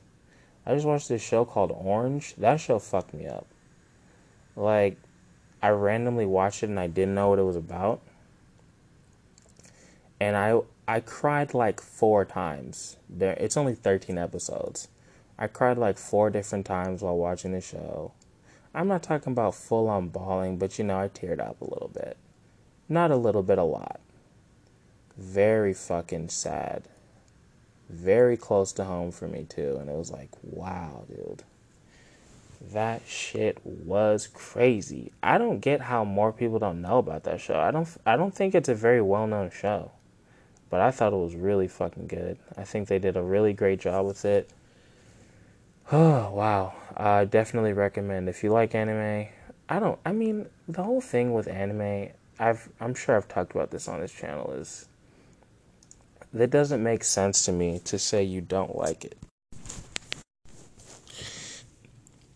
[0.65, 2.35] I just watched this show called Orange.
[2.37, 3.47] That show fucked me up.
[4.57, 4.97] Like,
[5.63, 8.01] I randomly watched it and I didn't know what it was about.
[10.21, 12.97] And I I cried like four times.
[13.09, 14.89] There, it's only 13 episodes.
[15.39, 18.13] I cried like four different times while watching the show.
[18.75, 21.91] I'm not talking about full on bawling, but you know, I teared up a little
[21.93, 22.17] bit.
[22.89, 24.01] Not a little bit, a lot.
[25.17, 26.85] Very fucking sad.
[27.89, 29.77] Very close to home for me, too.
[29.81, 31.43] And it was like, wow, dude.
[32.73, 35.13] That shit was crazy.
[35.23, 37.59] I don't get how more people don't know about that show.
[37.59, 39.93] I don't I don't think it's a very well-known show.
[40.71, 42.39] But I thought it was really fucking good.
[42.57, 44.49] I think they did a really great job with it.
[45.91, 46.75] Oh, wow.
[46.97, 49.29] I definitely recommend if you like anime.
[49.69, 53.71] I don't I mean, the whole thing with anime, I've I'm sure I've talked about
[53.71, 54.89] this on this channel is
[56.33, 59.19] that doesn't make sense to me to say you don't like it.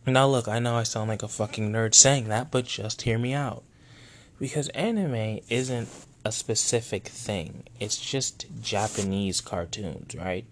[0.07, 3.19] Now, look, I know I sound like a fucking nerd saying that, but just hear
[3.19, 3.63] me out.
[4.39, 5.89] Because anime isn't
[6.25, 10.47] a specific thing, it's just Japanese cartoons, right?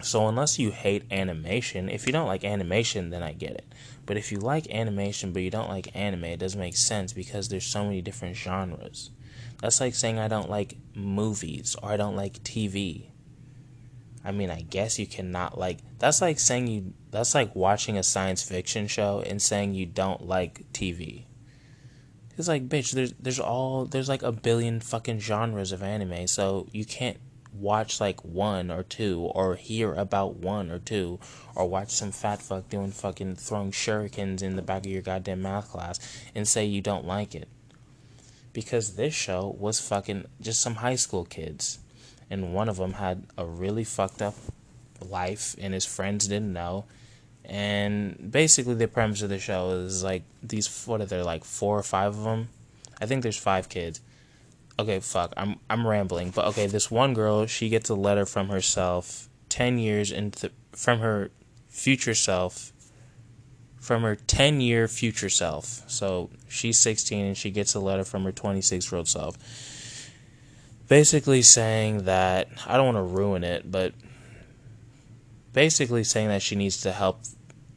[0.00, 3.74] So, unless you hate animation, if you don't like animation, then I get it.
[4.06, 7.48] But if you like animation but you don't like anime, it doesn't make sense because
[7.48, 9.10] there's so many different genres.
[9.60, 13.10] That's like saying I don't like movies or I don't like TV.
[14.24, 15.78] I mean, I guess you cannot like.
[15.98, 16.94] That's like saying you.
[17.10, 21.24] That's like watching a science fiction show and saying you don't like TV.
[22.38, 26.68] It's like, bitch, there's there's all there's like a billion fucking genres of anime, so
[26.72, 27.18] you can't
[27.52, 31.18] watch like one or two or hear about one or two
[31.56, 35.42] or watch some fat fuck doing fucking throwing shurikens in the back of your goddamn
[35.42, 35.98] math class
[36.34, 37.48] and say you don't like it.
[38.52, 41.80] Because this show was fucking just some high school kids
[42.30, 44.34] and one of them had a really fucked up
[45.00, 46.84] life and his friends didn't know
[47.48, 51.78] and basically the premise of the show is like these what are there like four
[51.78, 52.48] or five of them
[53.00, 54.00] i think there's five kids.
[54.78, 58.48] Okay fuck i'm i'm rambling but okay this one girl she gets a letter from
[58.48, 61.30] herself 10 years into from her
[61.68, 62.72] future self
[63.80, 65.82] from her 10 year future self.
[65.86, 69.36] So she's 16 and she gets a letter from her 26 year old self.
[70.88, 73.94] Basically saying that I don't want to ruin it, but
[75.52, 77.20] basically saying that she needs to help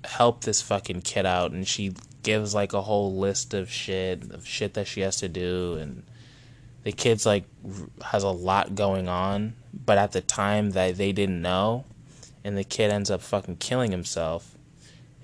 [0.03, 4.45] help this fucking kid out and she gives like a whole list of shit of
[4.47, 6.03] shit that she has to do and
[6.83, 7.45] the kid's like
[8.01, 11.85] has a lot going on, but at the time that they didn't know
[12.43, 14.57] and the kid ends up fucking killing himself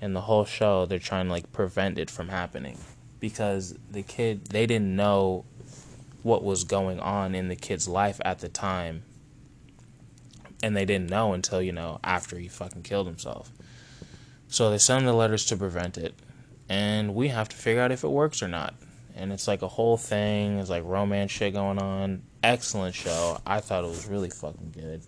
[0.00, 2.78] and the whole show they're trying to like prevent it from happening
[3.18, 5.44] because the kid they didn't know
[6.22, 9.02] what was going on in the kid's life at the time.
[10.62, 13.50] And they didn't know until, you know, after he fucking killed himself.
[14.48, 16.14] So they send the letters to prevent it.
[16.68, 18.74] And we have to figure out if it works or not.
[19.14, 20.58] And it's like a whole thing.
[20.58, 22.22] It's like romance shit going on.
[22.42, 23.38] Excellent show.
[23.46, 25.02] I thought it was really fucking good.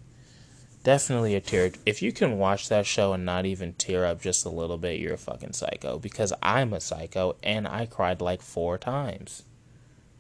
[0.83, 1.73] Definitely a tear.
[1.85, 4.99] If you can watch that show and not even tear up just a little bit,
[4.99, 5.99] you're a fucking psycho.
[5.99, 9.43] Because I'm a psycho and I cried like four times.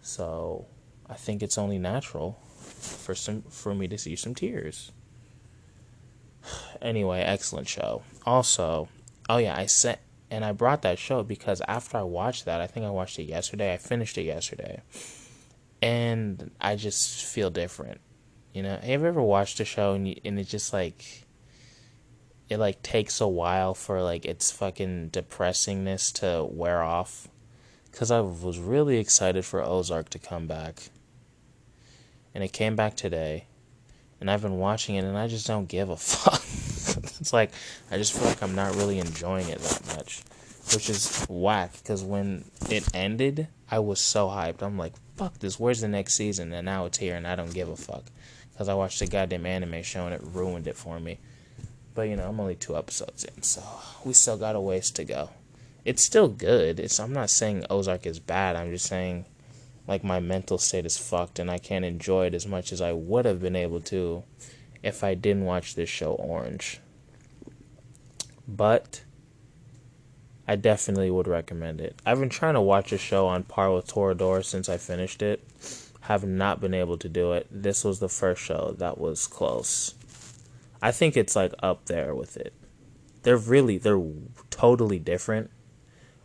[0.02, 0.66] So
[1.08, 4.92] I think it's only natural for some for me to see some tears.
[6.80, 8.02] Anyway, excellent show.
[8.24, 8.88] Also,
[9.30, 12.66] oh yeah, I sent and I brought that show because after I watched that, I
[12.66, 13.72] think I watched it yesterday.
[13.72, 14.82] I finished it yesterday.
[15.80, 18.00] And I just feel different.
[18.52, 21.26] You know, have you ever watched a show and you, and it just like
[22.48, 27.28] it like takes a while for like its fucking depressingness to wear off
[27.92, 30.90] cuz I was really excited for Ozark to come back
[32.34, 33.46] and it came back today
[34.20, 36.42] and I've been watching it and I just don't give a fuck.
[37.20, 37.52] It's like
[37.90, 40.22] I just feel like I'm not really enjoying it that much,
[40.72, 44.62] which is whack because when it ended, I was so hyped.
[44.62, 46.52] I'm like, fuck this, where's the next season?
[46.52, 48.04] And now it's here and I don't give a fuck
[48.52, 51.18] because I watched the goddamn anime show and it ruined it for me.
[51.94, 53.62] But you know, I'm only two episodes in, so
[54.04, 55.30] we still got a ways to go.
[55.84, 56.78] It's still good.
[56.78, 58.56] It's I'm not saying Ozark is bad.
[58.56, 59.26] I'm just saying
[59.86, 62.92] like my mental state is fucked and I can't enjoy it as much as I
[62.92, 64.22] would have been able to
[64.82, 66.80] if I didn't watch this show Orange.
[68.56, 69.04] But
[70.48, 71.94] I definitely would recommend it.
[72.04, 75.46] I've been trying to watch a show on par with Toradora since I finished it.
[76.00, 77.46] Have not been able to do it.
[77.50, 79.94] This was the first show that was close.
[80.82, 82.52] I think it's like up there with it.
[83.22, 84.02] They're really they're
[84.50, 85.50] totally different.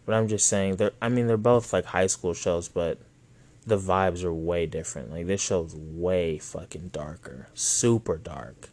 [0.05, 2.99] But I'm just saying they're I mean they're both like high school shows, but
[3.67, 5.11] the vibes are way different.
[5.11, 8.69] Like this show's way fucking darker, super dark.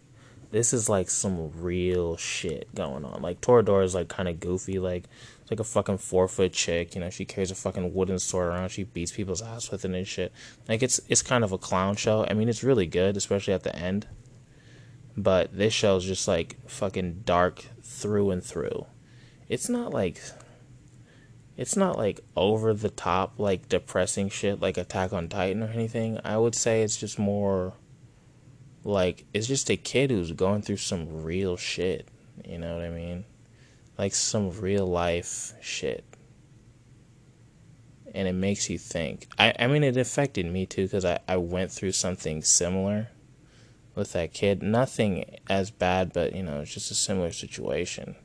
[0.53, 3.23] This is like some real shit going on.
[3.23, 5.05] Like Toradora is like kind of goofy, like
[5.41, 6.95] it's like a fucking four foot chick.
[6.95, 8.69] You know, she carries a fucking wooden sword around.
[8.69, 10.31] She beats people's ass with it and shit.
[10.69, 12.27] Like it's it's kind of a clown show.
[12.29, 14.07] I mean, it's really good, especially at the end.
[15.17, 18.85] But this show is just like fucking dark through and through.
[19.49, 20.21] It's not like
[21.57, 26.21] it's not like over the top like depressing shit like Attack on Titan or anything.
[26.23, 27.73] I would say it's just more
[28.85, 32.09] like it's just a kid who's going through some real shit.
[32.45, 33.25] You know what I mean?
[33.99, 36.05] Like some real life shit.
[38.15, 39.27] And it makes you think.
[39.39, 43.09] I, I mean, it affected me too because I, I went through something similar
[43.95, 44.63] with that kid.
[44.63, 48.17] Nothing as bad, but you know, it's just a similar situation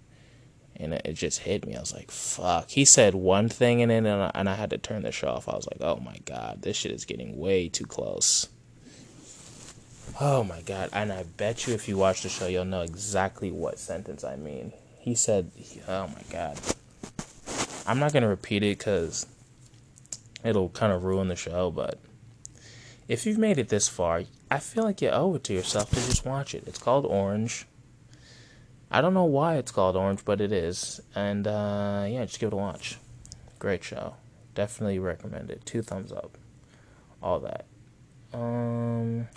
[0.80, 1.76] and it just hit me.
[1.76, 4.78] I was like, "Fuck!" He said one thing in it, and and I had to
[4.78, 5.50] turn the show off.
[5.50, 8.48] I was like, "Oh my god, this shit is getting way too close."
[10.20, 10.90] Oh my god!
[10.94, 14.36] And I bet you, if you watch the show, you'll know exactly what sentence I
[14.36, 14.74] mean.
[15.00, 15.52] He said,
[15.88, 16.60] "Oh my god."
[17.86, 19.28] I'm not gonna repeat it because
[20.44, 21.72] it'll kind of ruin the show.
[21.72, 22.00] But
[23.08, 25.96] if you've made it this far, I feel like you owe it to yourself to
[25.96, 26.64] just watch it.
[26.68, 27.66] It's called Orange.
[28.90, 31.00] I don't know why it's called Orange, but it is.
[31.16, 32.98] And uh, yeah, just give it a watch.
[33.60, 34.16] Great show.
[34.56, 35.66] Definitely recommend it.
[35.66, 36.38] Two thumbs up.
[37.22, 37.66] All that.
[38.34, 39.28] Um,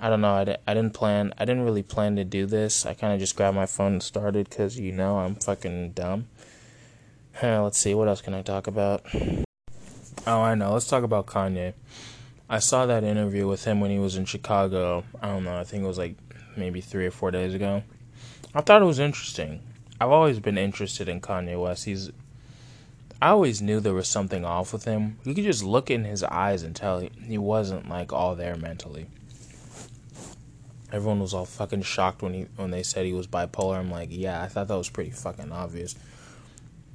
[0.00, 0.34] I don't know.
[0.34, 1.34] I, I didn't plan.
[1.38, 2.86] I didn't really plan to do this.
[2.86, 6.28] I kind of just grabbed my phone and started because you know I'm fucking dumb.
[7.42, 7.94] Let's see.
[7.94, 9.04] What else can I talk about?
[10.26, 10.72] Oh, I know.
[10.72, 11.74] Let's talk about Kanye.
[12.50, 15.04] I saw that interview with him when he was in Chicago.
[15.20, 15.56] I don't know.
[15.56, 16.16] I think it was like
[16.56, 17.82] maybe three or four days ago.
[18.54, 19.60] I thought it was interesting.
[20.00, 21.84] I've always been interested in Kanye West.
[21.84, 22.10] He's
[23.20, 25.18] I always knew there was something off with him.
[25.24, 29.06] You could just look in his eyes and tell he wasn't like all there mentally.
[30.92, 33.76] Everyone was all fucking shocked when he when they said he was bipolar.
[33.76, 35.96] I'm like, yeah, I thought that was pretty fucking obvious.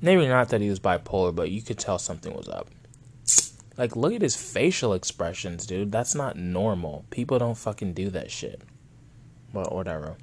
[0.01, 2.69] Maybe not that he was bipolar, but you could tell something was up.
[3.77, 5.91] Like, look at his facial expressions, dude.
[5.91, 7.05] That's not normal.
[7.09, 8.61] People don't fucking do that shit.
[9.53, 10.15] But whatever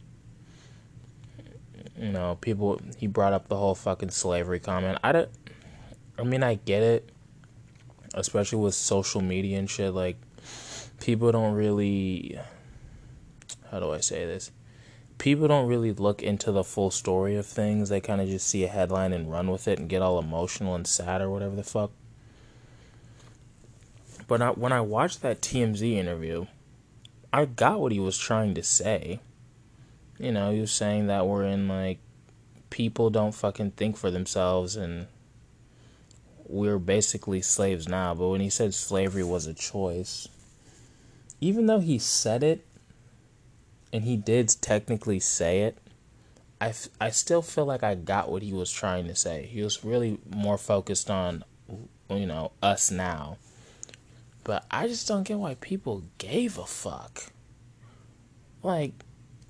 [2.00, 4.98] you know, people he brought up the whole fucking slavery comment.
[5.04, 5.30] I don't
[6.20, 7.10] I mean, I get it,
[8.14, 10.16] especially with social media and shit like
[11.00, 12.38] people don't really
[13.70, 14.50] how do I say this?
[15.18, 17.88] People don't really look into the full story of things.
[17.88, 20.74] They kind of just see a headline and run with it and get all emotional
[20.74, 21.92] and sad or whatever the fuck.
[24.26, 26.46] But I, when I watched that TMZ interview,
[27.32, 29.20] I got what he was trying to say
[30.20, 31.98] you know, he was saying that we're in like
[32.68, 35.06] people don't fucking think for themselves and
[36.50, 38.14] we're basically slaves now.
[38.14, 40.28] But when he said slavery was a choice,
[41.40, 42.66] even though he said it
[43.92, 45.78] and he did technically say it,
[46.60, 49.46] I, f- I still feel like I got what he was trying to say.
[49.46, 51.44] He was really more focused on,
[52.10, 53.38] you know, us now.
[54.44, 57.32] But I just don't get why people gave a fuck.
[58.62, 58.92] Like,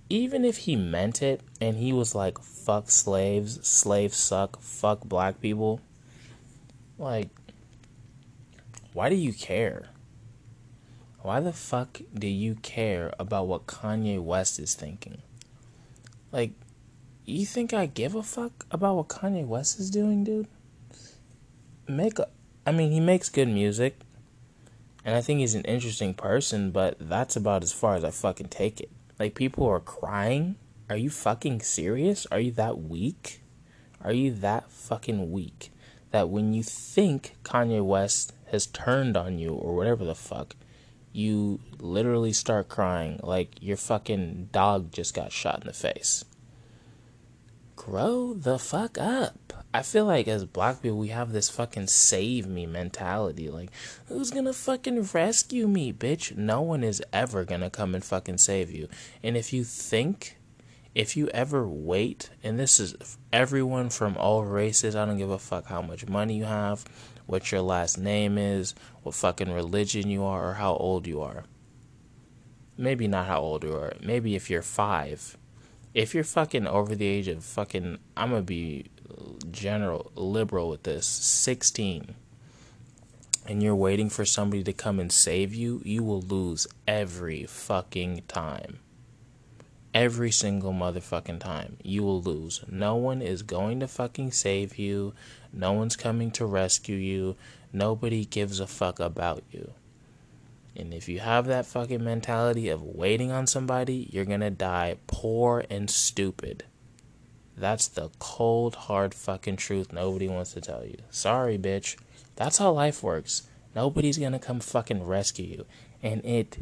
[0.08, 5.40] even if he meant it and he was like, fuck slaves, slaves suck, fuck black
[5.40, 5.80] people,
[7.00, 7.30] like,
[8.92, 9.88] why do you care?
[11.22, 15.22] Why the fuck do you care about what Kanye West is thinking?
[16.30, 16.52] Like,
[17.24, 20.48] you think I give a fuck about what Kanye West is doing, dude?
[21.88, 22.28] Make a,
[22.66, 23.98] I mean, he makes good music,
[25.04, 28.48] and I think he's an interesting person, but that's about as far as I fucking
[28.48, 28.90] take it.
[29.18, 30.56] Like people are crying.
[30.88, 32.26] Are you fucking serious?
[32.26, 33.42] Are you that weak?
[34.02, 35.70] Are you that fucking weak
[36.10, 40.56] that when you think Kanye West has turned on you or whatever the fuck,
[41.12, 46.24] you literally start crying like your fucking dog just got shot in the face?
[47.76, 49.52] Grow the fuck up.
[49.72, 53.48] I feel like as black people, we have this fucking save me mentality.
[53.48, 53.70] Like,
[54.06, 56.36] who's gonna fucking rescue me, bitch?
[56.36, 58.88] No one is ever gonna come and fucking save you.
[59.22, 60.36] And if you think,
[60.94, 65.38] if you ever wait, and this is everyone from all races, I don't give a
[65.38, 66.84] fuck how much money you have,
[67.26, 71.44] what your last name is, what fucking religion you are, or how old you are.
[72.76, 73.92] Maybe not how old you are.
[74.00, 75.36] Maybe if you're five.
[75.92, 78.86] If you're fucking over the age of fucking, I'm gonna be
[79.50, 82.14] general liberal with this 16
[83.46, 88.22] and you're waiting for somebody to come and save you, you will lose every fucking
[88.28, 88.78] time.
[89.92, 91.76] Every single motherfucking time.
[91.82, 92.62] You will lose.
[92.68, 95.14] No one is going to fucking save you.
[95.52, 97.36] No one's coming to rescue you.
[97.72, 99.72] Nobody gives a fuck about you.
[100.76, 105.64] And if you have that fucking mentality of waiting on somebody, you're gonna die poor
[105.68, 106.64] and stupid.
[107.56, 110.98] That's the cold, hard fucking truth nobody wants to tell you.
[111.10, 111.96] Sorry, bitch.
[112.36, 113.42] That's how life works.
[113.74, 115.66] Nobody's gonna come fucking rescue you.
[116.02, 116.58] And it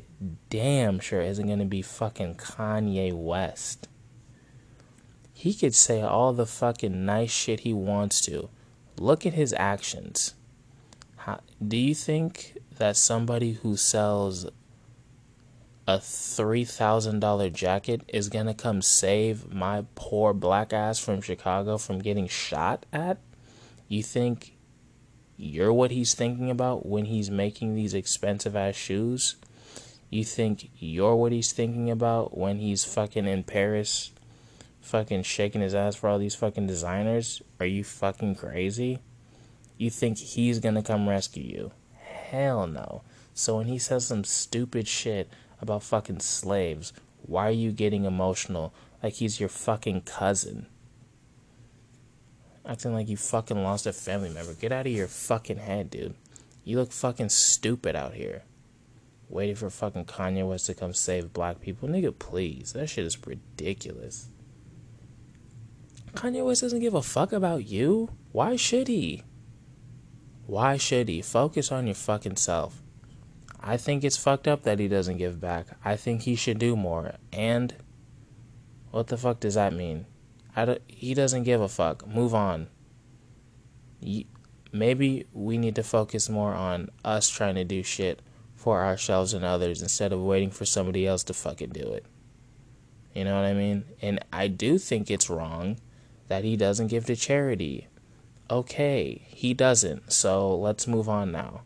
[0.50, 3.88] damn sure isn't gonna be fucking Kanye West.
[5.32, 8.48] He could say all the fucking nice shit he wants to.
[8.98, 10.34] Look at his actions.
[11.18, 14.46] How, do you think that somebody who sells
[15.86, 22.00] a $3,000 jacket is going to come save my poor black ass from Chicago from
[22.00, 23.18] getting shot at?
[23.86, 24.57] You think
[25.38, 29.36] you're what he's thinking about when he's making these expensive ass shoes?
[30.10, 34.10] You think you're what he's thinking about when he's fucking in Paris
[34.80, 37.42] fucking shaking his ass for all these fucking designers?
[37.60, 38.98] Are you fucking crazy?
[39.76, 41.70] You think he's gonna come rescue you?
[41.94, 43.02] Hell no.
[43.34, 45.30] So when he says some stupid shit
[45.60, 46.92] about fucking slaves.
[47.22, 48.72] Why are you getting emotional
[49.02, 50.66] like he's your fucking cousin?
[52.68, 54.52] Acting like you fucking lost a family member.
[54.52, 56.14] Get out of your fucking head, dude.
[56.64, 58.42] You look fucking stupid out here.
[59.30, 61.88] Waiting for fucking Kanye West to come save black people.
[61.88, 62.74] Nigga, please.
[62.74, 64.28] That shit is ridiculous.
[66.12, 68.10] Kanye West doesn't give a fuck about you.
[68.32, 69.22] Why should he?
[70.46, 71.22] Why should he?
[71.22, 72.82] Focus on your fucking self.
[73.60, 75.68] I think it's fucked up that he doesn't give back.
[75.82, 77.14] I think he should do more.
[77.32, 77.74] And
[78.90, 80.04] what the fuck does that mean?
[80.86, 82.06] He doesn't give a fuck.
[82.06, 82.68] Move on.
[84.72, 88.20] maybe we need to focus more on us trying to do shit
[88.54, 92.04] for ourselves and others instead of waiting for somebody else to fucking do it.
[93.14, 93.84] You know what I mean?
[94.02, 95.78] And I do think it's wrong
[96.28, 97.88] that he doesn't give to charity.
[98.50, 100.12] Okay, he doesn't.
[100.12, 101.62] So let's move on now.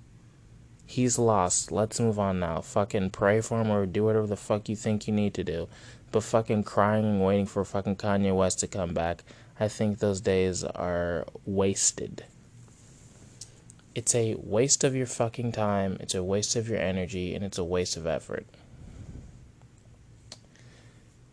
[0.86, 1.72] He's lost.
[1.72, 2.60] Let's move on now.
[2.60, 5.68] Fucking pray for him or do whatever the fuck you think you need to do.
[6.12, 9.24] But fucking crying and waiting for fucking Kanye West to come back,
[9.58, 12.26] I think those days are wasted.
[13.94, 17.58] It's a waste of your fucking time, it's a waste of your energy, and it's
[17.58, 18.46] a waste of effort.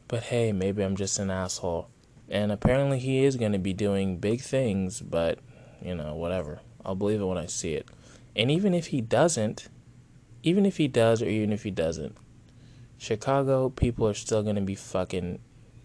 [0.08, 1.88] But hey, maybe I'm just an asshole.
[2.30, 5.40] And apparently he is going to be doing big things, but,
[5.82, 6.60] you know, whatever.
[6.86, 7.88] I'll believe it when I see it.
[8.36, 9.68] And even if he doesn't,
[10.44, 12.16] even if he does or even if he doesn't,
[13.00, 15.40] Chicago people are still going to be fucking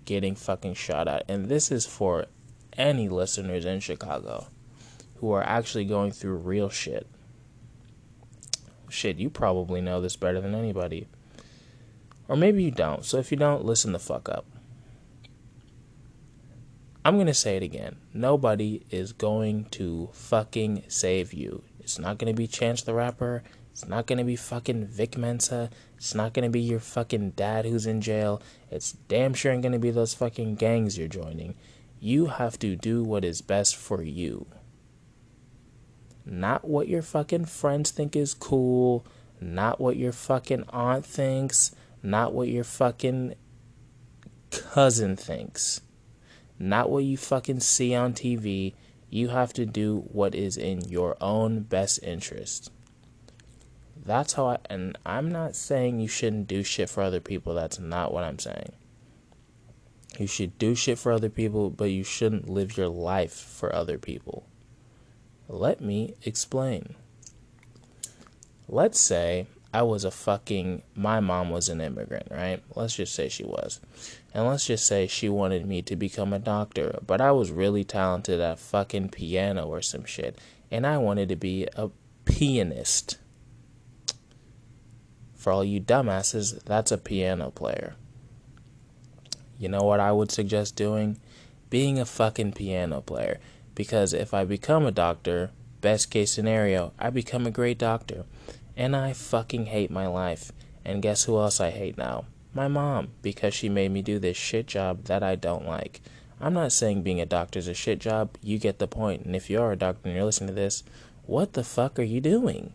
[0.04, 1.24] getting fucking shot at.
[1.28, 2.26] And this is for
[2.76, 4.48] any listeners in Chicago
[5.16, 7.06] who are actually going through real shit.
[8.90, 11.06] Shit, you probably know this better than anybody.
[12.28, 13.04] Or maybe you don't.
[13.04, 14.44] So if you don't, listen the fuck up.
[17.04, 17.96] I'm going to say it again.
[18.12, 21.62] Nobody is going to fucking save you.
[21.78, 23.42] It's not going to be Chance the Rapper.
[23.70, 25.68] It's not going to be fucking Vic Mensa.
[26.04, 28.42] It's not to be your fucking dad who's in jail.
[28.70, 31.54] It's damn sure ain't to be those fucking gangs you're joining.
[31.98, 34.46] You have to do what is best for you.
[36.26, 39.06] Not what your fucking friends think is cool.
[39.40, 41.74] Not what your fucking aunt thinks.
[42.02, 43.36] Not what your fucking
[44.50, 45.80] cousin thinks.
[46.58, 48.74] Not what you fucking see on TV.
[49.08, 52.70] You have to do what is in your own best interest.
[54.06, 57.54] That's how I, and I'm not saying you shouldn't do shit for other people.
[57.54, 58.72] That's not what I'm saying.
[60.18, 63.98] You should do shit for other people, but you shouldn't live your life for other
[63.98, 64.46] people.
[65.48, 66.94] Let me explain.
[68.68, 72.62] Let's say I was a fucking, my mom was an immigrant, right?
[72.76, 73.80] Let's just say she was.
[74.32, 77.84] And let's just say she wanted me to become a doctor, but I was really
[77.84, 80.38] talented at fucking piano or some shit,
[80.70, 81.90] and I wanted to be a
[82.24, 83.18] pianist.
[85.44, 87.96] For all you dumbasses, that's a piano player.
[89.58, 91.20] You know what I would suggest doing?
[91.68, 93.40] Being a fucking piano player.
[93.74, 95.50] Because if I become a doctor,
[95.82, 98.24] best case scenario, I become a great doctor.
[98.74, 100.50] And I fucking hate my life.
[100.82, 102.24] And guess who else I hate now?
[102.54, 106.00] My mom, because she made me do this shit job that I don't like.
[106.40, 109.26] I'm not saying being a doctor is a shit job, you get the point.
[109.26, 110.84] And if you are a doctor and you're listening to this,
[111.26, 112.72] what the fuck are you doing?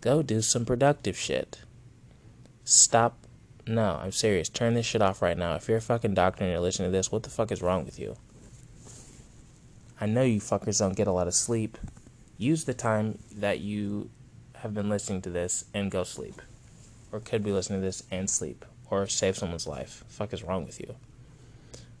[0.00, 1.60] Go do some productive shit.
[2.64, 3.26] Stop.
[3.66, 4.48] No, I'm serious.
[4.48, 5.54] Turn this shit off right now.
[5.54, 7.84] If you're a fucking doctor and you're listening to this, what the fuck is wrong
[7.84, 8.16] with you?
[10.00, 11.76] I know you fuckers don't get a lot of sleep.
[12.38, 14.10] Use the time that you
[14.54, 16.40] have been listening to this and go sleep.
[17.12, 20.04] Or could be listening to this and sleep or save someone's life.
[20.08, 20.96] The fuck is wrong with you?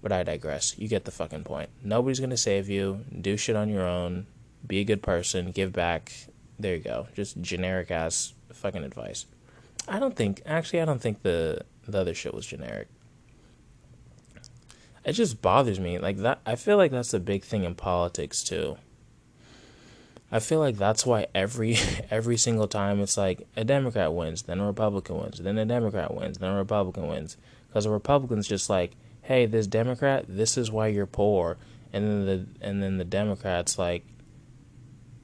[0.02, 0.78] But I digress.
[0.78, 1.70] You get the fucking point.
[1.84, 3.04] Nobody's gonna save you.
[3.20, 4.26] Do shit on your own.
[4.66, 5.52] Be a good person.
[5.52, 6.12] Give back.
[6.58, 7.08] There you go.
[7.14, 9.26] Just generic ass fucking advice.
[9.90, 10.40] I don't think.
[10.46, 12.88] Actually, I don't think the the other shit was generic.
[15.04, 15.98] It just bothers me.
[15.98, 16.40] Like that.
[16.46, 18.78] I feel like that's a big thing in politics too.
[20.32, 21.76] I feel like that's why every
[22.10, 26.14] every single time it's like a Democrat wins, then a Republican wins, then a Democrat
[26.14, 27.36] wins, then a Republican wins,
[27.68, 31.58] because a Republican's just like, hey, this Democrat, this is why you're poor,
[31.92, 34.04] and then the and then the Democrats like,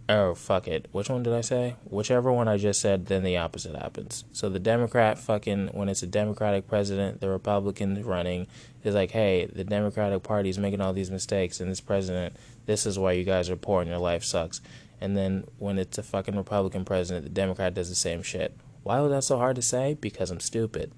[0.09, 1.77] oh fuck it, which one did I say?
[1.85, 4.25] Whichever one I just said, then the opposite happens.
[4.33, 8.47] So the Democrat fucking when it's a Democratic president, the Republican running
[8.85, 12.37] is like, hey, the Democratic Party is making all these mistakes, and this president,
[12.67, 14.61] this is why you guys are poor and your life sucks
[15.01, 18.57] and then when it's a fucking Republican president, the Democrat does the same shit.
[18.83, 19.97] Why was that so hard to say?
[20.01, 20.93] Because I'm stupid.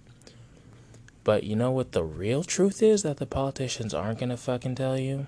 [1.24, 4.98] But you know what the real truth is that the politicians aren't gonna fucking tell
[4.98, 5.26] you?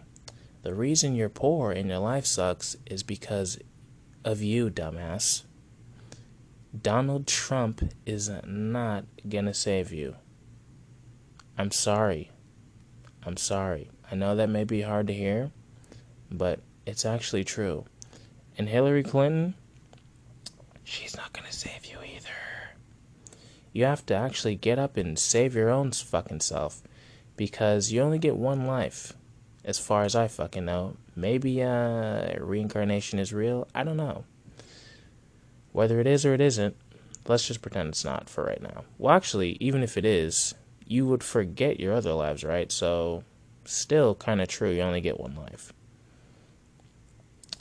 [0.63, 3.59] The reason you're poor and your life sucks is because
[4.25, 5.43] of you, dumbass.
[6.79, 10.17] Donald Trump is not gonna save you.
[11.59, 12.31] I'm sorry.
[13.25, 13.91] I'm sorry.
[14.11, 15.51] I know that may be hard to hear,
[16.31, 17.85] but it's actually true.
[18.57, 19.55] And Hillary Clinton,
[20.85, 22.29] she's not gonna save you either.
[23.73, 26.83] You have to actually get up and save your own fucking self
[27.37, 29.15] because you only get one life,
[29.65, 30.97] as far as I fucking know.
[31.15, 33.69] Maybe uh, reincarnation is real.
[33.75, 34.25] I don't know.
[35.73, 36.77] Whether it is or it isn't,
[37.27, 38.85] let's just pretend it's not for right now.
[38.99, 40.55] Well, actually, even if it is,
[40.87, 42.73] you would forget your other lives, right?
[42.73, 43.25] So,
[43.65, 44.71] still kind of true.
[44.71, 45.73] You only get one life.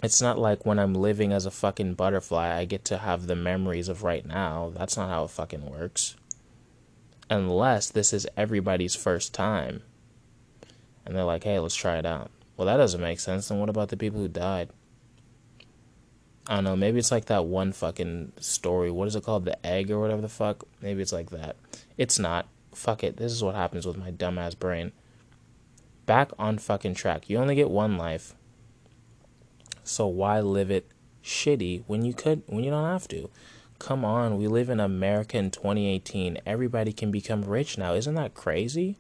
[0.02, 3.36] It's not like when I'm living as a fucking butterfly, I get to have the
[3.36, 4.72] memories of right now.
[4.74, 6.16] That's not how it fucking works.
[7.30, 9.84] Unless this is everybody's first time.
[11.10, 12.30] And they're like, hey, let's try it out.
[12.55, 13.47] Well, that doesn't make sense.
[13.47, 14.70] Then what about the people who died?
[16.47, 16.76] I don't know.
[16.76, 18.91] Maybe it's like that one fucking story.
[18.91, 19.45] What is it called?
[19.45, 20.66] The egg or whatever the fuck?
[20.84, 21.55] Maybe it's like that.
[21.97, 22.47] It's not.
[22.76, 23.18] Fuck it.
[23.18, 24.91] This is what happens with my dumbass brain.
[26.05, 27.28] Back on fucking track.
[27.28, 28.36] You only get one life.
[29.84, 30.91] So why live it
[31.24, 33.32] shitty when you could when you don't have to?
[33.80, 36.38] Come on, we live in America in 2018.
[36.45, 37.95] Everybody can become rich now.
[37.95, 38.97] Isn't that crazy?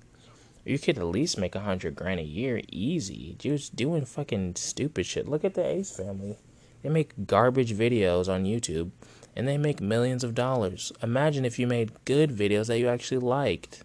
[0.65, 3.35] You could at least make a hundred grand a year easy.
[3.39, 5.27] Just doing fucking stupid shit.
[5.27, 6.37] Look at the Ace family.
[6.81, 8.91] They make garbage videos on YouTube
[9.35, 10.91] and they make millions of dollars.
[11.01, 13.83] Imagine if you made good videos that you actually liked.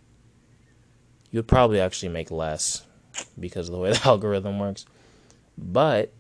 [1.31, 2.85] You would probably actually make less
[3.39, 4.87] because of the way the algorithm works.
[5.57, 6.13] But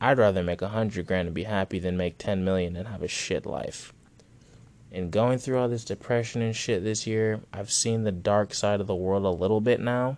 [0.00, 3.02] I'd rather make a hundred grand and be happy than make ten million and have
[3.02, 3.92] a shit life.
[4.90, 8.80] And going through all this depression and shit this year, I've seen the dark side
[8.80, 10.16] of the world a little bit now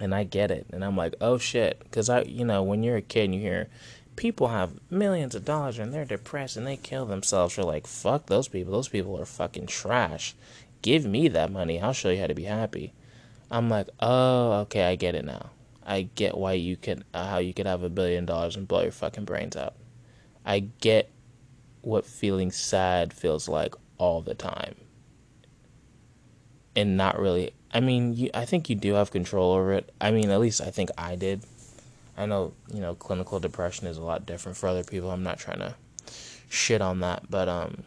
[0.00, 0.66] and I get it.
[0.72, 3.40] And I'm like, oh shit, because I, you know, when you're a kid and you
[3.40, 3.68] hear
[4.16, 8.26] people have millions of dollars and they're depressed and they kill themselves, you're like, fuck
[8.26, 8.72] those people.
[8.72, 10.34] Those people are fucking trash.
[10.82, 11.80] Give me that money.
[11.80, 12.94] I'll show you how to be happy.
[13.50, 15.50] I'm like, oh, okay, I get it now.
[15.84, 18.82] I get why you can, uh, how you could have a billion dollars and blow
[18.82, 19.74] your fucking brains out.
[20.46, 21.10] I get
[21.82, 24.74] what feeling sad feels like all the time.
[26.76, 29.92] And not really I mean, you, I think you do have control over it.
[30.00, 31.42] I mean, at least I think I did.
[32.16, 35.10] I know, you know, clinical depression is a lot different for other people.
[35.10, 35.74] I'm not trying to
[36.48, 37.84] shit on that, but um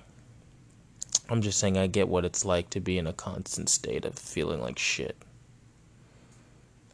[1.29, 4.17] I'm just saying I get what it's like to be in a constant state of
[4.17, 5.17] feeling like shit.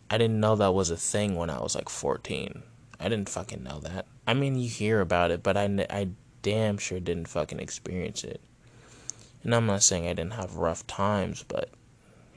[0.09, 2.63] I didn't know that was a thing when I was like 14.
[2.99, 4.05] I didn't fucking know that.
[4.25, 6.09] I mean, you hear about it, but I, I
[6.41, 8.41] damn sure didn't fucking experience it.
[9.43, 11.69] And I'm not saying I didn't have rough times, but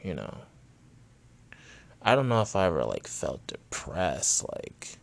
[0.03, 0.39] you know.
[2.05, 4.99] I don't know if I ever like felt depressed, like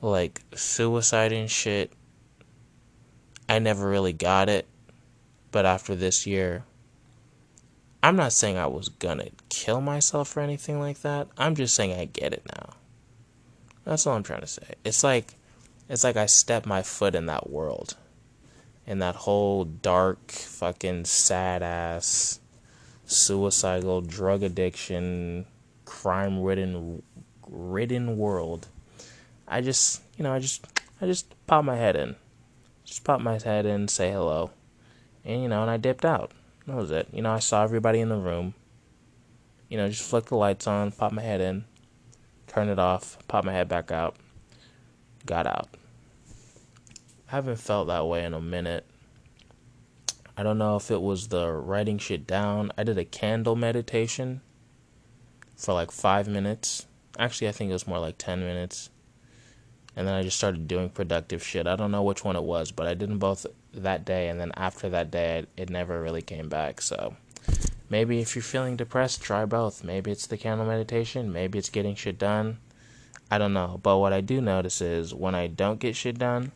[0.00, 1.92] like suicide and shit.
[3.48, 4.66] I never really got it.
[5.50, 6.64] But after this year,
[8.02, 11.28] I'm not saying I was gonna kill myself or anything like that.
[11.36, 12.74] I'm just saying I get it now.
[13.84, 14.74] That's all I'm trying to say.
[14.84, 15.34] It's like
[15.90, 17.96] it's like I stepped my foot in that world.
[18.86, 22.38] In that whole dark, fucking sad ass
[23.06, 25.46] suicidal, drug addiction,
[25.84, 27.02] crime ridden
[27.48, 28.68] ridden world.
[29.48, 30.64] I just you know, I just
[31.00, 32.14] I just pop my head in.
[32.84, 34.52] Just pop my head in, say hello.
[35.24, 36.30] And you know, and I dipped out.
[36.68, 37.08] That was it.
[37.12, 38.54] You know, I saw everybody in the room.
[39.68, 41.64] You know, just flick the lights on, pop my head in,
[42.46, 44.14] turn it off, pop my head back out,
[45.26, 45.68] got out.
[47.30, 48.84] I haven't felt that way in a minute.
[50.36, 52.72] I don't know if it was the writing shit down.
[52.76, 54.40] I did a candle meditation
[55.54, 56.86] for like five minutes.
[57.20, 58.90] Actually, I think it was more like 10 minutes.
[59.94, 61.68] And then I just started doing productive shit.
[61.68, 64.28] I don't know which one it was, but I did them both that day.
[64.28, 66.80] And then after that day, it never really came back.
[66.80, 67.14] So
[67.88, 69.84] maybe if you're feeling depressed, try both.
[69.84, 71.32] Maybe it's the candle meditation.
[71.32, 72.58] Maybe it's getting shit done.
[73.30, 73.78] I don't know.
[73.80, 76.50] But what I do notice is when I don't get shit done,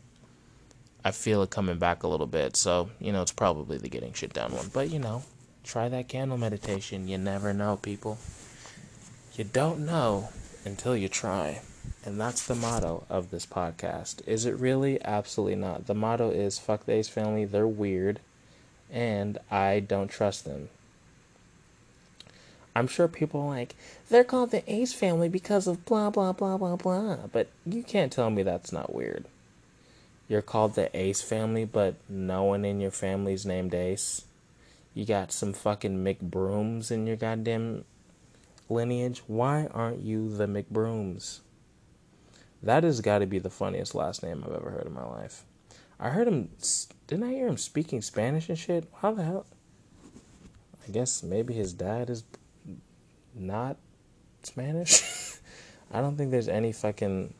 [1.05, 2.57] I feel it coming back a little bit.
[2.57, 4.71] So, you know, it's probably the getting shit done one.
[4.73, 5.21] But, you know,
[5.63, 7.07] try that candle meditation.
[7.07, 8.17] You never know, people.
[9.35, 10.29] You don't know
[10.65, 11.61] until you try.
[12.03, 14.27] And that's the motto of this podcast.
[14.27, 14.99] Is it really?
[15.05, 15.85] Absolutely not.
[15.85, 18.19] The motto is fuck the Ace family, they're weird,
[18.91, 20.69] and I don't trust them.
[22.75, 23.75] I'm sure people are like,
[24.09, 27.17] they're called the Ace family because of blah, blah, blah, blah, blah.
[27.31, 29.25] But you can't tell me that's not weird
[30.27, 34.25] you're called the Ace family, but no one in your family's named Ace.
[34.93, 37.85] You got some fucking McBrooms in your goddamn
[38.69, 39.23] lineage.
[39.27, 41.41] Why aren't you the McBrooms?
[42.63, 45.43] That has got to be the funniest last name I've ever heard in my life.
[45.99, 46.49] I heard him.
[47.07, 48.89] Didn't I hear him speaking Spanish and shit?
[49.01, 49.45] How the hell?
[50.87, 52.23] I guess maybe his dad is
[53.33, 53.77] not
[54.43, 55.03] Spanish.
[55.91, 57.33] I don't think there's any fucking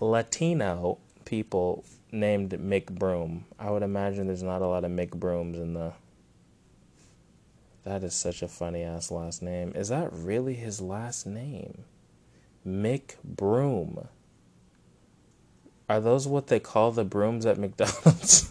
[0.00, 3.42] Latino people named McBroom.
[3.58, 5.92] I would imagine there's not a lot of McBrooms in the.
[7.84, 9.72] That is such a funny ass last name.
[9.74, 11.84] Is that really his last name?
[12.66, 14.08] McBroom.
[15.88, 18.50] Are those what they call the brooms at McDonald's?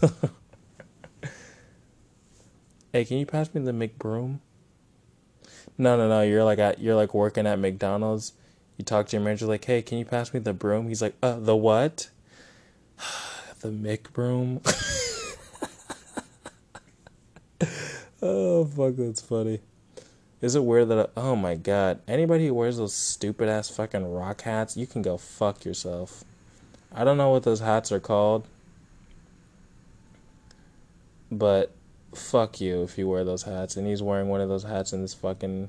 [2.92, 4.40] hey, can you pass me the McBroom?
[5.76, 6.22] No, no, no.
[6.22, 8.32] You're like at you're like working at McDonald's.
[8.78, 11.16] You talk to your manager like, "Hey, can you pass me the broom?" He's like,
[11.22, 12.08] "Uh, the what?"
[13.60, 14.60] the McBroom.
[18.22, 19.60] oh fuck, that's funny.
[20.40, 24.10] Is it weird that I, oh my god, anybody who wears those stupid ass fucking
[24.10, 26.24] rock hats, you can go fuck yourself.
[26.94, 28.46] I don't know what those hats are called.
[31.30, 31.72] But
[32.14, 35.02] fuck you if you wear those hats and he's wearing one of those hats in
[35.02, 35.68] this fucking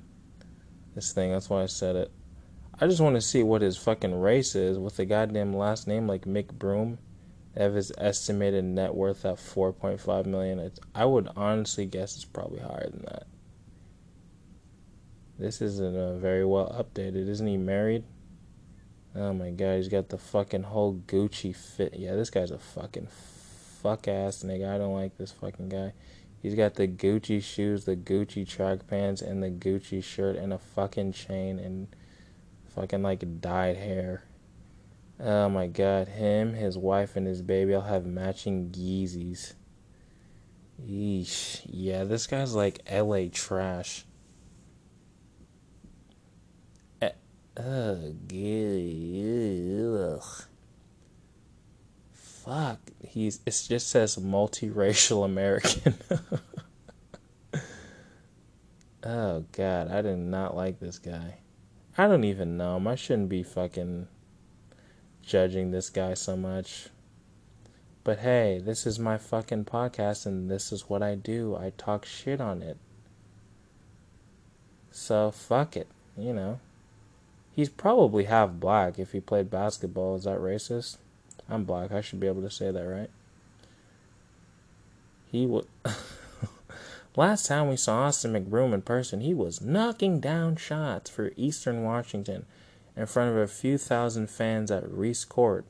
[0.95, 1.32] this thing.
[1.32, 2.12] That's why I said it.
[2.82, 6.07] I just want to see what his fucking race is with a goddamn last name
[6.07, 6.97] like McBroom.
[7.53, 10.71] They have his estimated net worth at 4.5 million.
[10.95, 13.27] I would honestly guess it's probably higher than that.
[15.38, 17.27] This isn't uh, very well updated.
[17.27, 18.05] Isn't he married?
[19.13, 21.95] Oh my god, he's got the fucking whole Gucci fit.
[21.97, 23.07] Yeah, this guy's a fucking
[23.82, 24.73] fuck ass nigga.
[24.73, 25.93] I don't like this fucking guy.
[26.41, 30.57] He's got the Gucci shoes, the Gucci track pants, and the Gucci shirt, and a
[30.57, 31.88] fucking chain, and
[32.80, 34.23] fucking like dyed hair.
[35.19, 39.53] Oh my god, him, his wife, and his baby all have matching Yeezys.
[40.82, 41.61] Yeesh.
[41.65, 44.05] Yeah, this guy's like LA trash.
[47.01, 48.15] Ugh,
[49.97, 50.43] ugh.
[52.13, 52.80] Fuck.
[53.05, 55.95] He's it just says multiracial American.
[59.03, 61.39] oh god, I did not like this guy.
[61.99, 62.87] I don't even know him.
[62.87, 64.07] I shouldn't be fucking
[65.21, 66.87] judging this guy so much.
[68.05, 71.57] But hey, this is my fucking podcast and this is what I do.
[71.57, 72.77] I talk shit on it.
[74.91, 76.61] So fuck it, you know.
[77.53, 80.15] He's probably half black if he played basketball.
[80.15, 80.99] Is that racist?
[81.49, 81.91] I'm black.
[81.91, 83.09] I should be able to say that, right?
[85.29, 85.65] He was.
[87.16, 91.84] Last time we saw Austin McBroom in person, he was knocking down shots for Eastern
[91.84, 92.45] Washington
[92.95, 95.66] in front of a few thousand fans at Reese Court.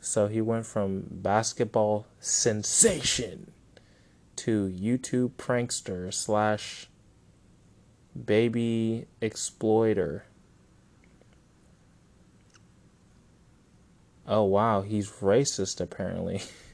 [0.00, 3.52] So he went from basketball sensation
[4.36, 6.88] to YouTube prankster slash
[8.24, 10.24] baby exploiter.
[14.26, 16.42] Oh wow, he's racist apparently.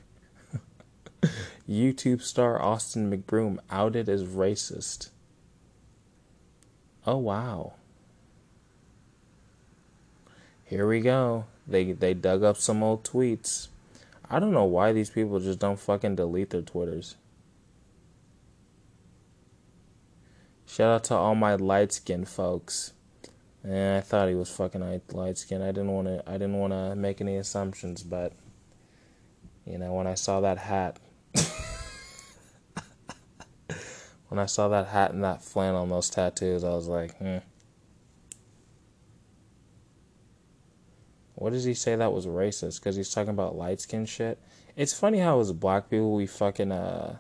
[1.69, 5.11] YouTube star Austin McBroom outed as racist.
[7.07, 7.75] Oh wow.
[10.65, 11.45] Here we go.
[11.67, 13.69] They they dug up some old tweets.
[14.29, 17.17] I don't know why these people just don't fucking delete their Twitters.
[20.67, 22.93] Shout out to all my light skinned folks.
[23.63, 25.63] And I thought he was fucking light skinned.
[25.63, 26.23] I didn't want to.
[26.27, 28.33] I didn't want to make any assumptions, but
[29.67, 30.99] you know, when I saw that hat,
[34.29, 37.39] when I saw that hat and that flannel and those tattoos, I was like, hmm.
[41.35, 42.81] What does he say that was racist?
[42.81, 44.39] Because he's talking about light skin shit.
[44.77, 47.19] It's funny how as black people we fucking uh.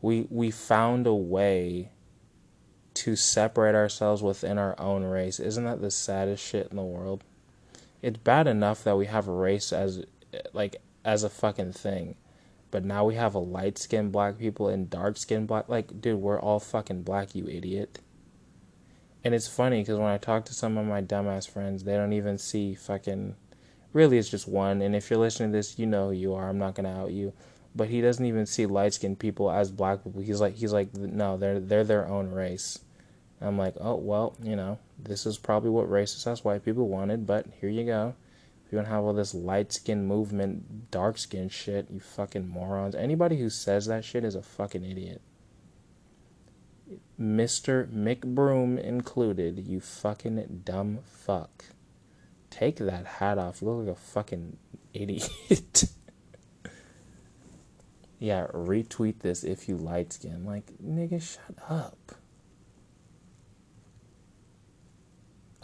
[0.00, 1.90] We we found a way
[2.94, 5.40] to separate ourselves within our own race.
[5.40, 7.24] Isn't that the saddest shit in the world?
[8.02, 10.04] It's bad enough that we have race as
[10.52, 12.16] like as a fucking thing.
[12.74, 16.18] But now we have a light skinned black people and dark skinned black like dude,
[16.18, 18.00] we're all fucking black, you idiot.
[19.22, 22.12] And it's funny because when I talk to some of my dumbass friends, they don't
[22.12, 23.36] even see fucking
[23.92, 26.48] really it's just one and if you're listening to this, you know who you are.
[26.48, 27.32] I'm not gonna out you
[27.76, 30.20] but he doesn't even see light skinned people as black people.
[30.20, 32.80] He's like he's like no, they're they're their own race.
[33.40, 37.24] I'm like, oh well, you know, this is probably what racist ass white people wanted,
[37.24, 38.16] but here you go.
[38.70, 42.94] You to have all this light skin movement, dark skin shit, you fucking morons.
[42.94, 45.20] Anybody who says that shit is a fucking idiot.
[47.20, 47.86] Mr.
[47.88, 51.66] McBroom included, you fucking dumb fuck.
[52.50, 53.62] Take that hat off.
[53.62, 54.56] You look like a fucking
[54.92, 55.30] idiot.
[58.18, 60.44] yeah, retweet this if you light skin.
[60.44, 62.14] Like, nigga, shut up.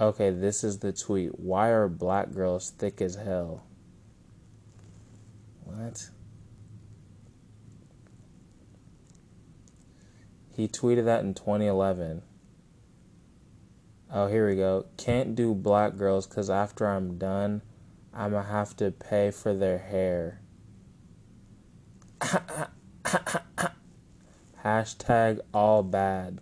[0.01, 1.39] Okay, this is the tweet.
[1.39, 3.67] Why are black girls thick as hell?
[5.65, 6.09] What?
[10.57, 12.23] He tweeted that in 2011.
[14.11, 14.87] Oh, here we go.
[14.97, 17.61] Can't do black girls because after I'm done,
[18.15, 20.41] I'm going to have to pay for their hair.
[24.65, 26.41] Hashtag all bad.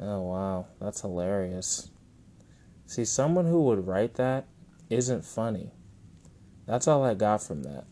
[0.00, 0.66] Oh, wow.
[0.80, 1.90] That's hilarious.
[2.86, 4.46] See, someone who would write that
[4.88, 5.72] isn't funny.
[6.66, 7.84] That's all I got from that.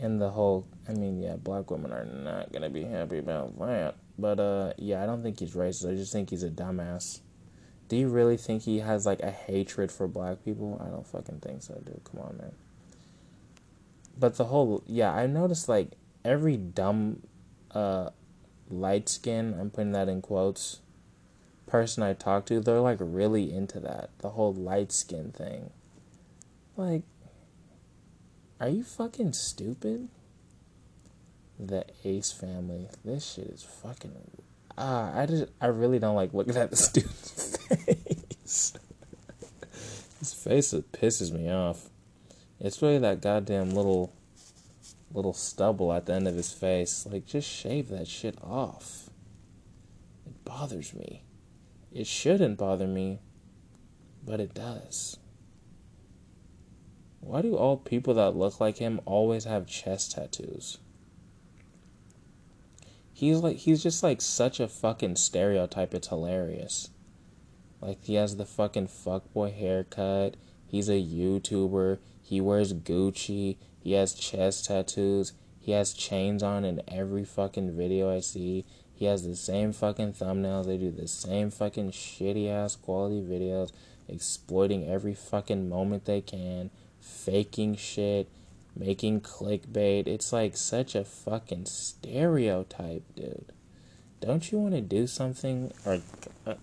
[0.00, 3.58] And the whole, I mean, yeah, black women are not going to be happy about
[3.58, 3.96] that.
[4.18, 5.90] But, uh, yeah, I don't think he's racist.
[5.90, 7.20] I just think he's a dumbass.
[7.88, 10.80] Do you really think he has, like, a hatred for black people?
[10.84, 12.02] I don't fucking think so, dude.
[12.04, 12.52] Come on, man.
[14.18, 15.92] But the whole, yeah, I noticed, like,
[16.24, 17.22] every dumb,
[17.70, 18.10] uh,
[18.68, 20.80] light skin, I'm putting that in quotes,
[21.66, 24.10] person I talk to, they're like really into that.
[24.18, 25.70] The whole light skin thing.
[26.76, 27.02] Like,
[28.60, 30.08] are you fucking stupid?
[31.58, 32.88] The Ace family.
[33.04, 34.12] This shit is fucking.
[34.76, 38.72] Ah, I just, I really don't like looking at this dude's face.
[40.18, 41.90] His face pisses me off.
[42.60, 44.12] It's really that goddamn little
[45.12, 47.06] little stubble at the end of his face.
[47.10, 49.10] Like, just shave that shit off.
[50.26, 51.22] It bothers me.
[51.92, 53.20] It shouldn't bother me,
[54.24, 55.18] but it does.
[57.20, 60.78] Why do all people that look like him always have chest tattoos?
[63.12, 65.92] He's like he's just like such a fucking stereotype.
[65.92, 66.90] It's hilarious.
[67.80, 70.36] Like he has the fucking fuckboy haircut.
[70.66, 71.98] He's a YouTuber.
[72.22, 73.56] He wears Gucci.
[73.88, 75.32] He has chest tattoos.
[75.58, 78.66] He has chains on in every fucking video I see.
[78.92, 80.66] He has the same fucking thumbnails.
[80.66, 83.72] They do the same fucking shitty ass quality videos,
[84.06, 86.68] exploiting every fucking moment they can,
[87.00, 88.28] faking shit,
[88.76, 90.06] making clickbait.
[90.06, 93.52] It's like such a fucking stereotype, dude.
[94.20, 96.02] Don't you want to do something or,
[96.46, 96.56] uh,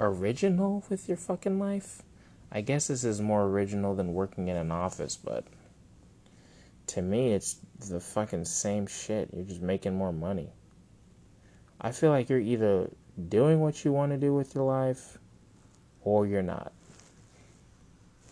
[0.00, 2.00] original with your fucking life?
[2.50, 5.44] I guess this is more original than working in an office, but
[6.88, 7.56] to me, it's
[7.88, 9.30] the fucking same shit.
[9.34, 10.50] You're just making more money.
[11.80, 12.90] I feel like you're either
[13.28, 15.18] doing what you want to do with your life
[16.02, 16.72] or you're not.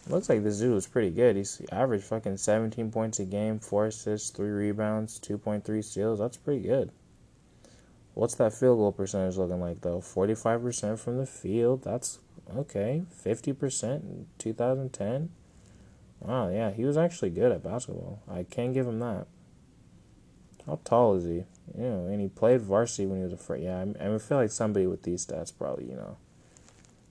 [0.08, 1.36] Looks like the dude is pretty good.
[1.36, 6.18] He's average fucking 17 points a game, 4 assists, 3 rebounds, 2.3 steals.
[6.18, 6.90] That's pretty good.
[8.14, 10.00] What's that field goal percentage looking like though?
[10.00, 11.84] 45% from the field.
[11.84, 12.18] That's
[12.56, 13.02] okay.
[13.24, 15.30] 50% in 2010.
[16.20, 18.22] Wow, yeah, he was actually good at basketball.
[18.30, 19.26] I can give him that.
[20.66, 21.44] How tall is he?
[21.76, 23.96] You know, and he played varsity when he was a freshman.
[23.98, 26.18] Yeah, I, I feel like somebody with these stats probably, you know,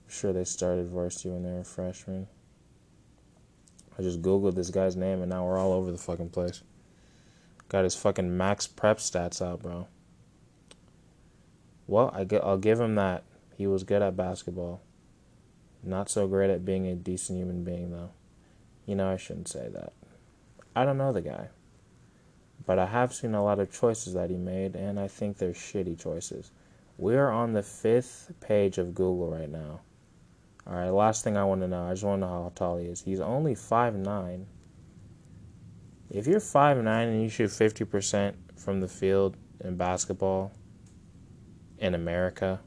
[0.06, 2.28] sure they started varsity when they were freshmen.
[3.98, 6.62] I just googled this guy's name and now we're all over the fucking place.
[7.68, 9.88] Got his fucking max prep stats out, bro.
[11.86, 13.24] Well, I get, I'll give him that.
[13.56, 14.80] He was good at basketball.
[15.82, 18.10] Not so great at being a decent human being, though.
[18.86, 19.92] You know, I shouldn't say that.
[20.74, 21.48] I don't know the guy.
[22.66, 25.50] But I have seen a lot of choices that he made, and I think they're
[25.50, 26.52] shitty choices.
[26.98, 29.80] We are on the fifth page of Google right now.
[30.66, 31.84] Alright, last thing I want to know.
[31.86, 33.00] I just want to know how tall he is.
[33.00, 34.46] He's only five nine.
[36.10, 40.52] If you're five nine and you shoot 50% from the field in basketball
[41.78, 42.60] in America,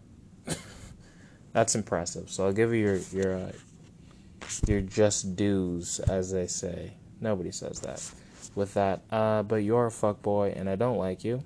[1.53, 2.30] that's impressive.
[2.30, 3.51] So I'll give you your, your uh,
[4.67, 6.93] your just dues, as they say.
[7.19, 8.03] Nobody says that.
[8.55, 11.43] With that, uh, but you're a fuckboy and I don't like you.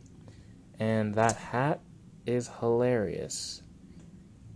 [0.80, 1.80] And that hat
[2.26, 3.62] is hilarious.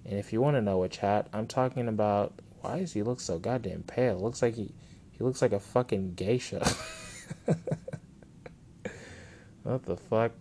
[0.06, 2.34] And if you want to know which hat, I'm talking about.
[2.62, 4.20] Why does he look so goddamn pale?
[4.20, 4.72] Looks like he
[5.12, 6.68] he looks like a fucking geisha.
[9.64, 10.34] what the fuck?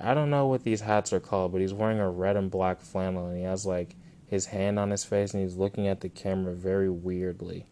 [0.00, 2.80] I don't know what these hats are called, but he's wearing a red and black
[2.80, 3.94] flannel and he has like
[4.32, 7.66] his hand on his face and he's looking at the camera very weirdly.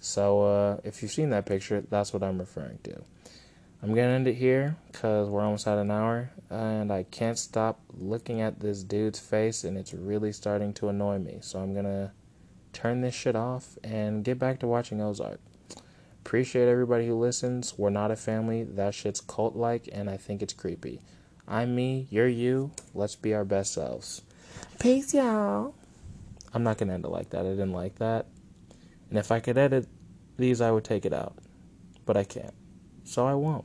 [0.00, 3.02] So, uh, if you've seen that picture, that's what I'm referring to.
[3.82, 7.38] I'm going to end it here because we're almost at an hour and I can't
[7.38, 11.40] stop looking at this dude's face and it's really starting to annoy me.
[11.42, 12.10] So, I'm going to
[12.72, 15.40] turn this shit off and get back to watching Ozark.
[16.24, 17.76] Appreciate everybody who listens.
[17.76, 18.62] We're not a family.
[18.62, 21.02] That shit's cult like and I think it's creepy.
[21.46, 22.70] I'm me, you're you.
[22.94, 24.22] Let's be our best selves.
[24.78, 25.74] Peace, y'all.
[26.52, 27.40] I'm not going to end it like that.
[27.40, 28.26] I didn't like that.
[29.08, 29.86] And if I could edit
[30.36, 31.36] these, I would take it out.
[32.06, 32.54] But I can't.
[33.04, 33.64] So I won't.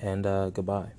[0.00, 0.92] And uh, goodbye.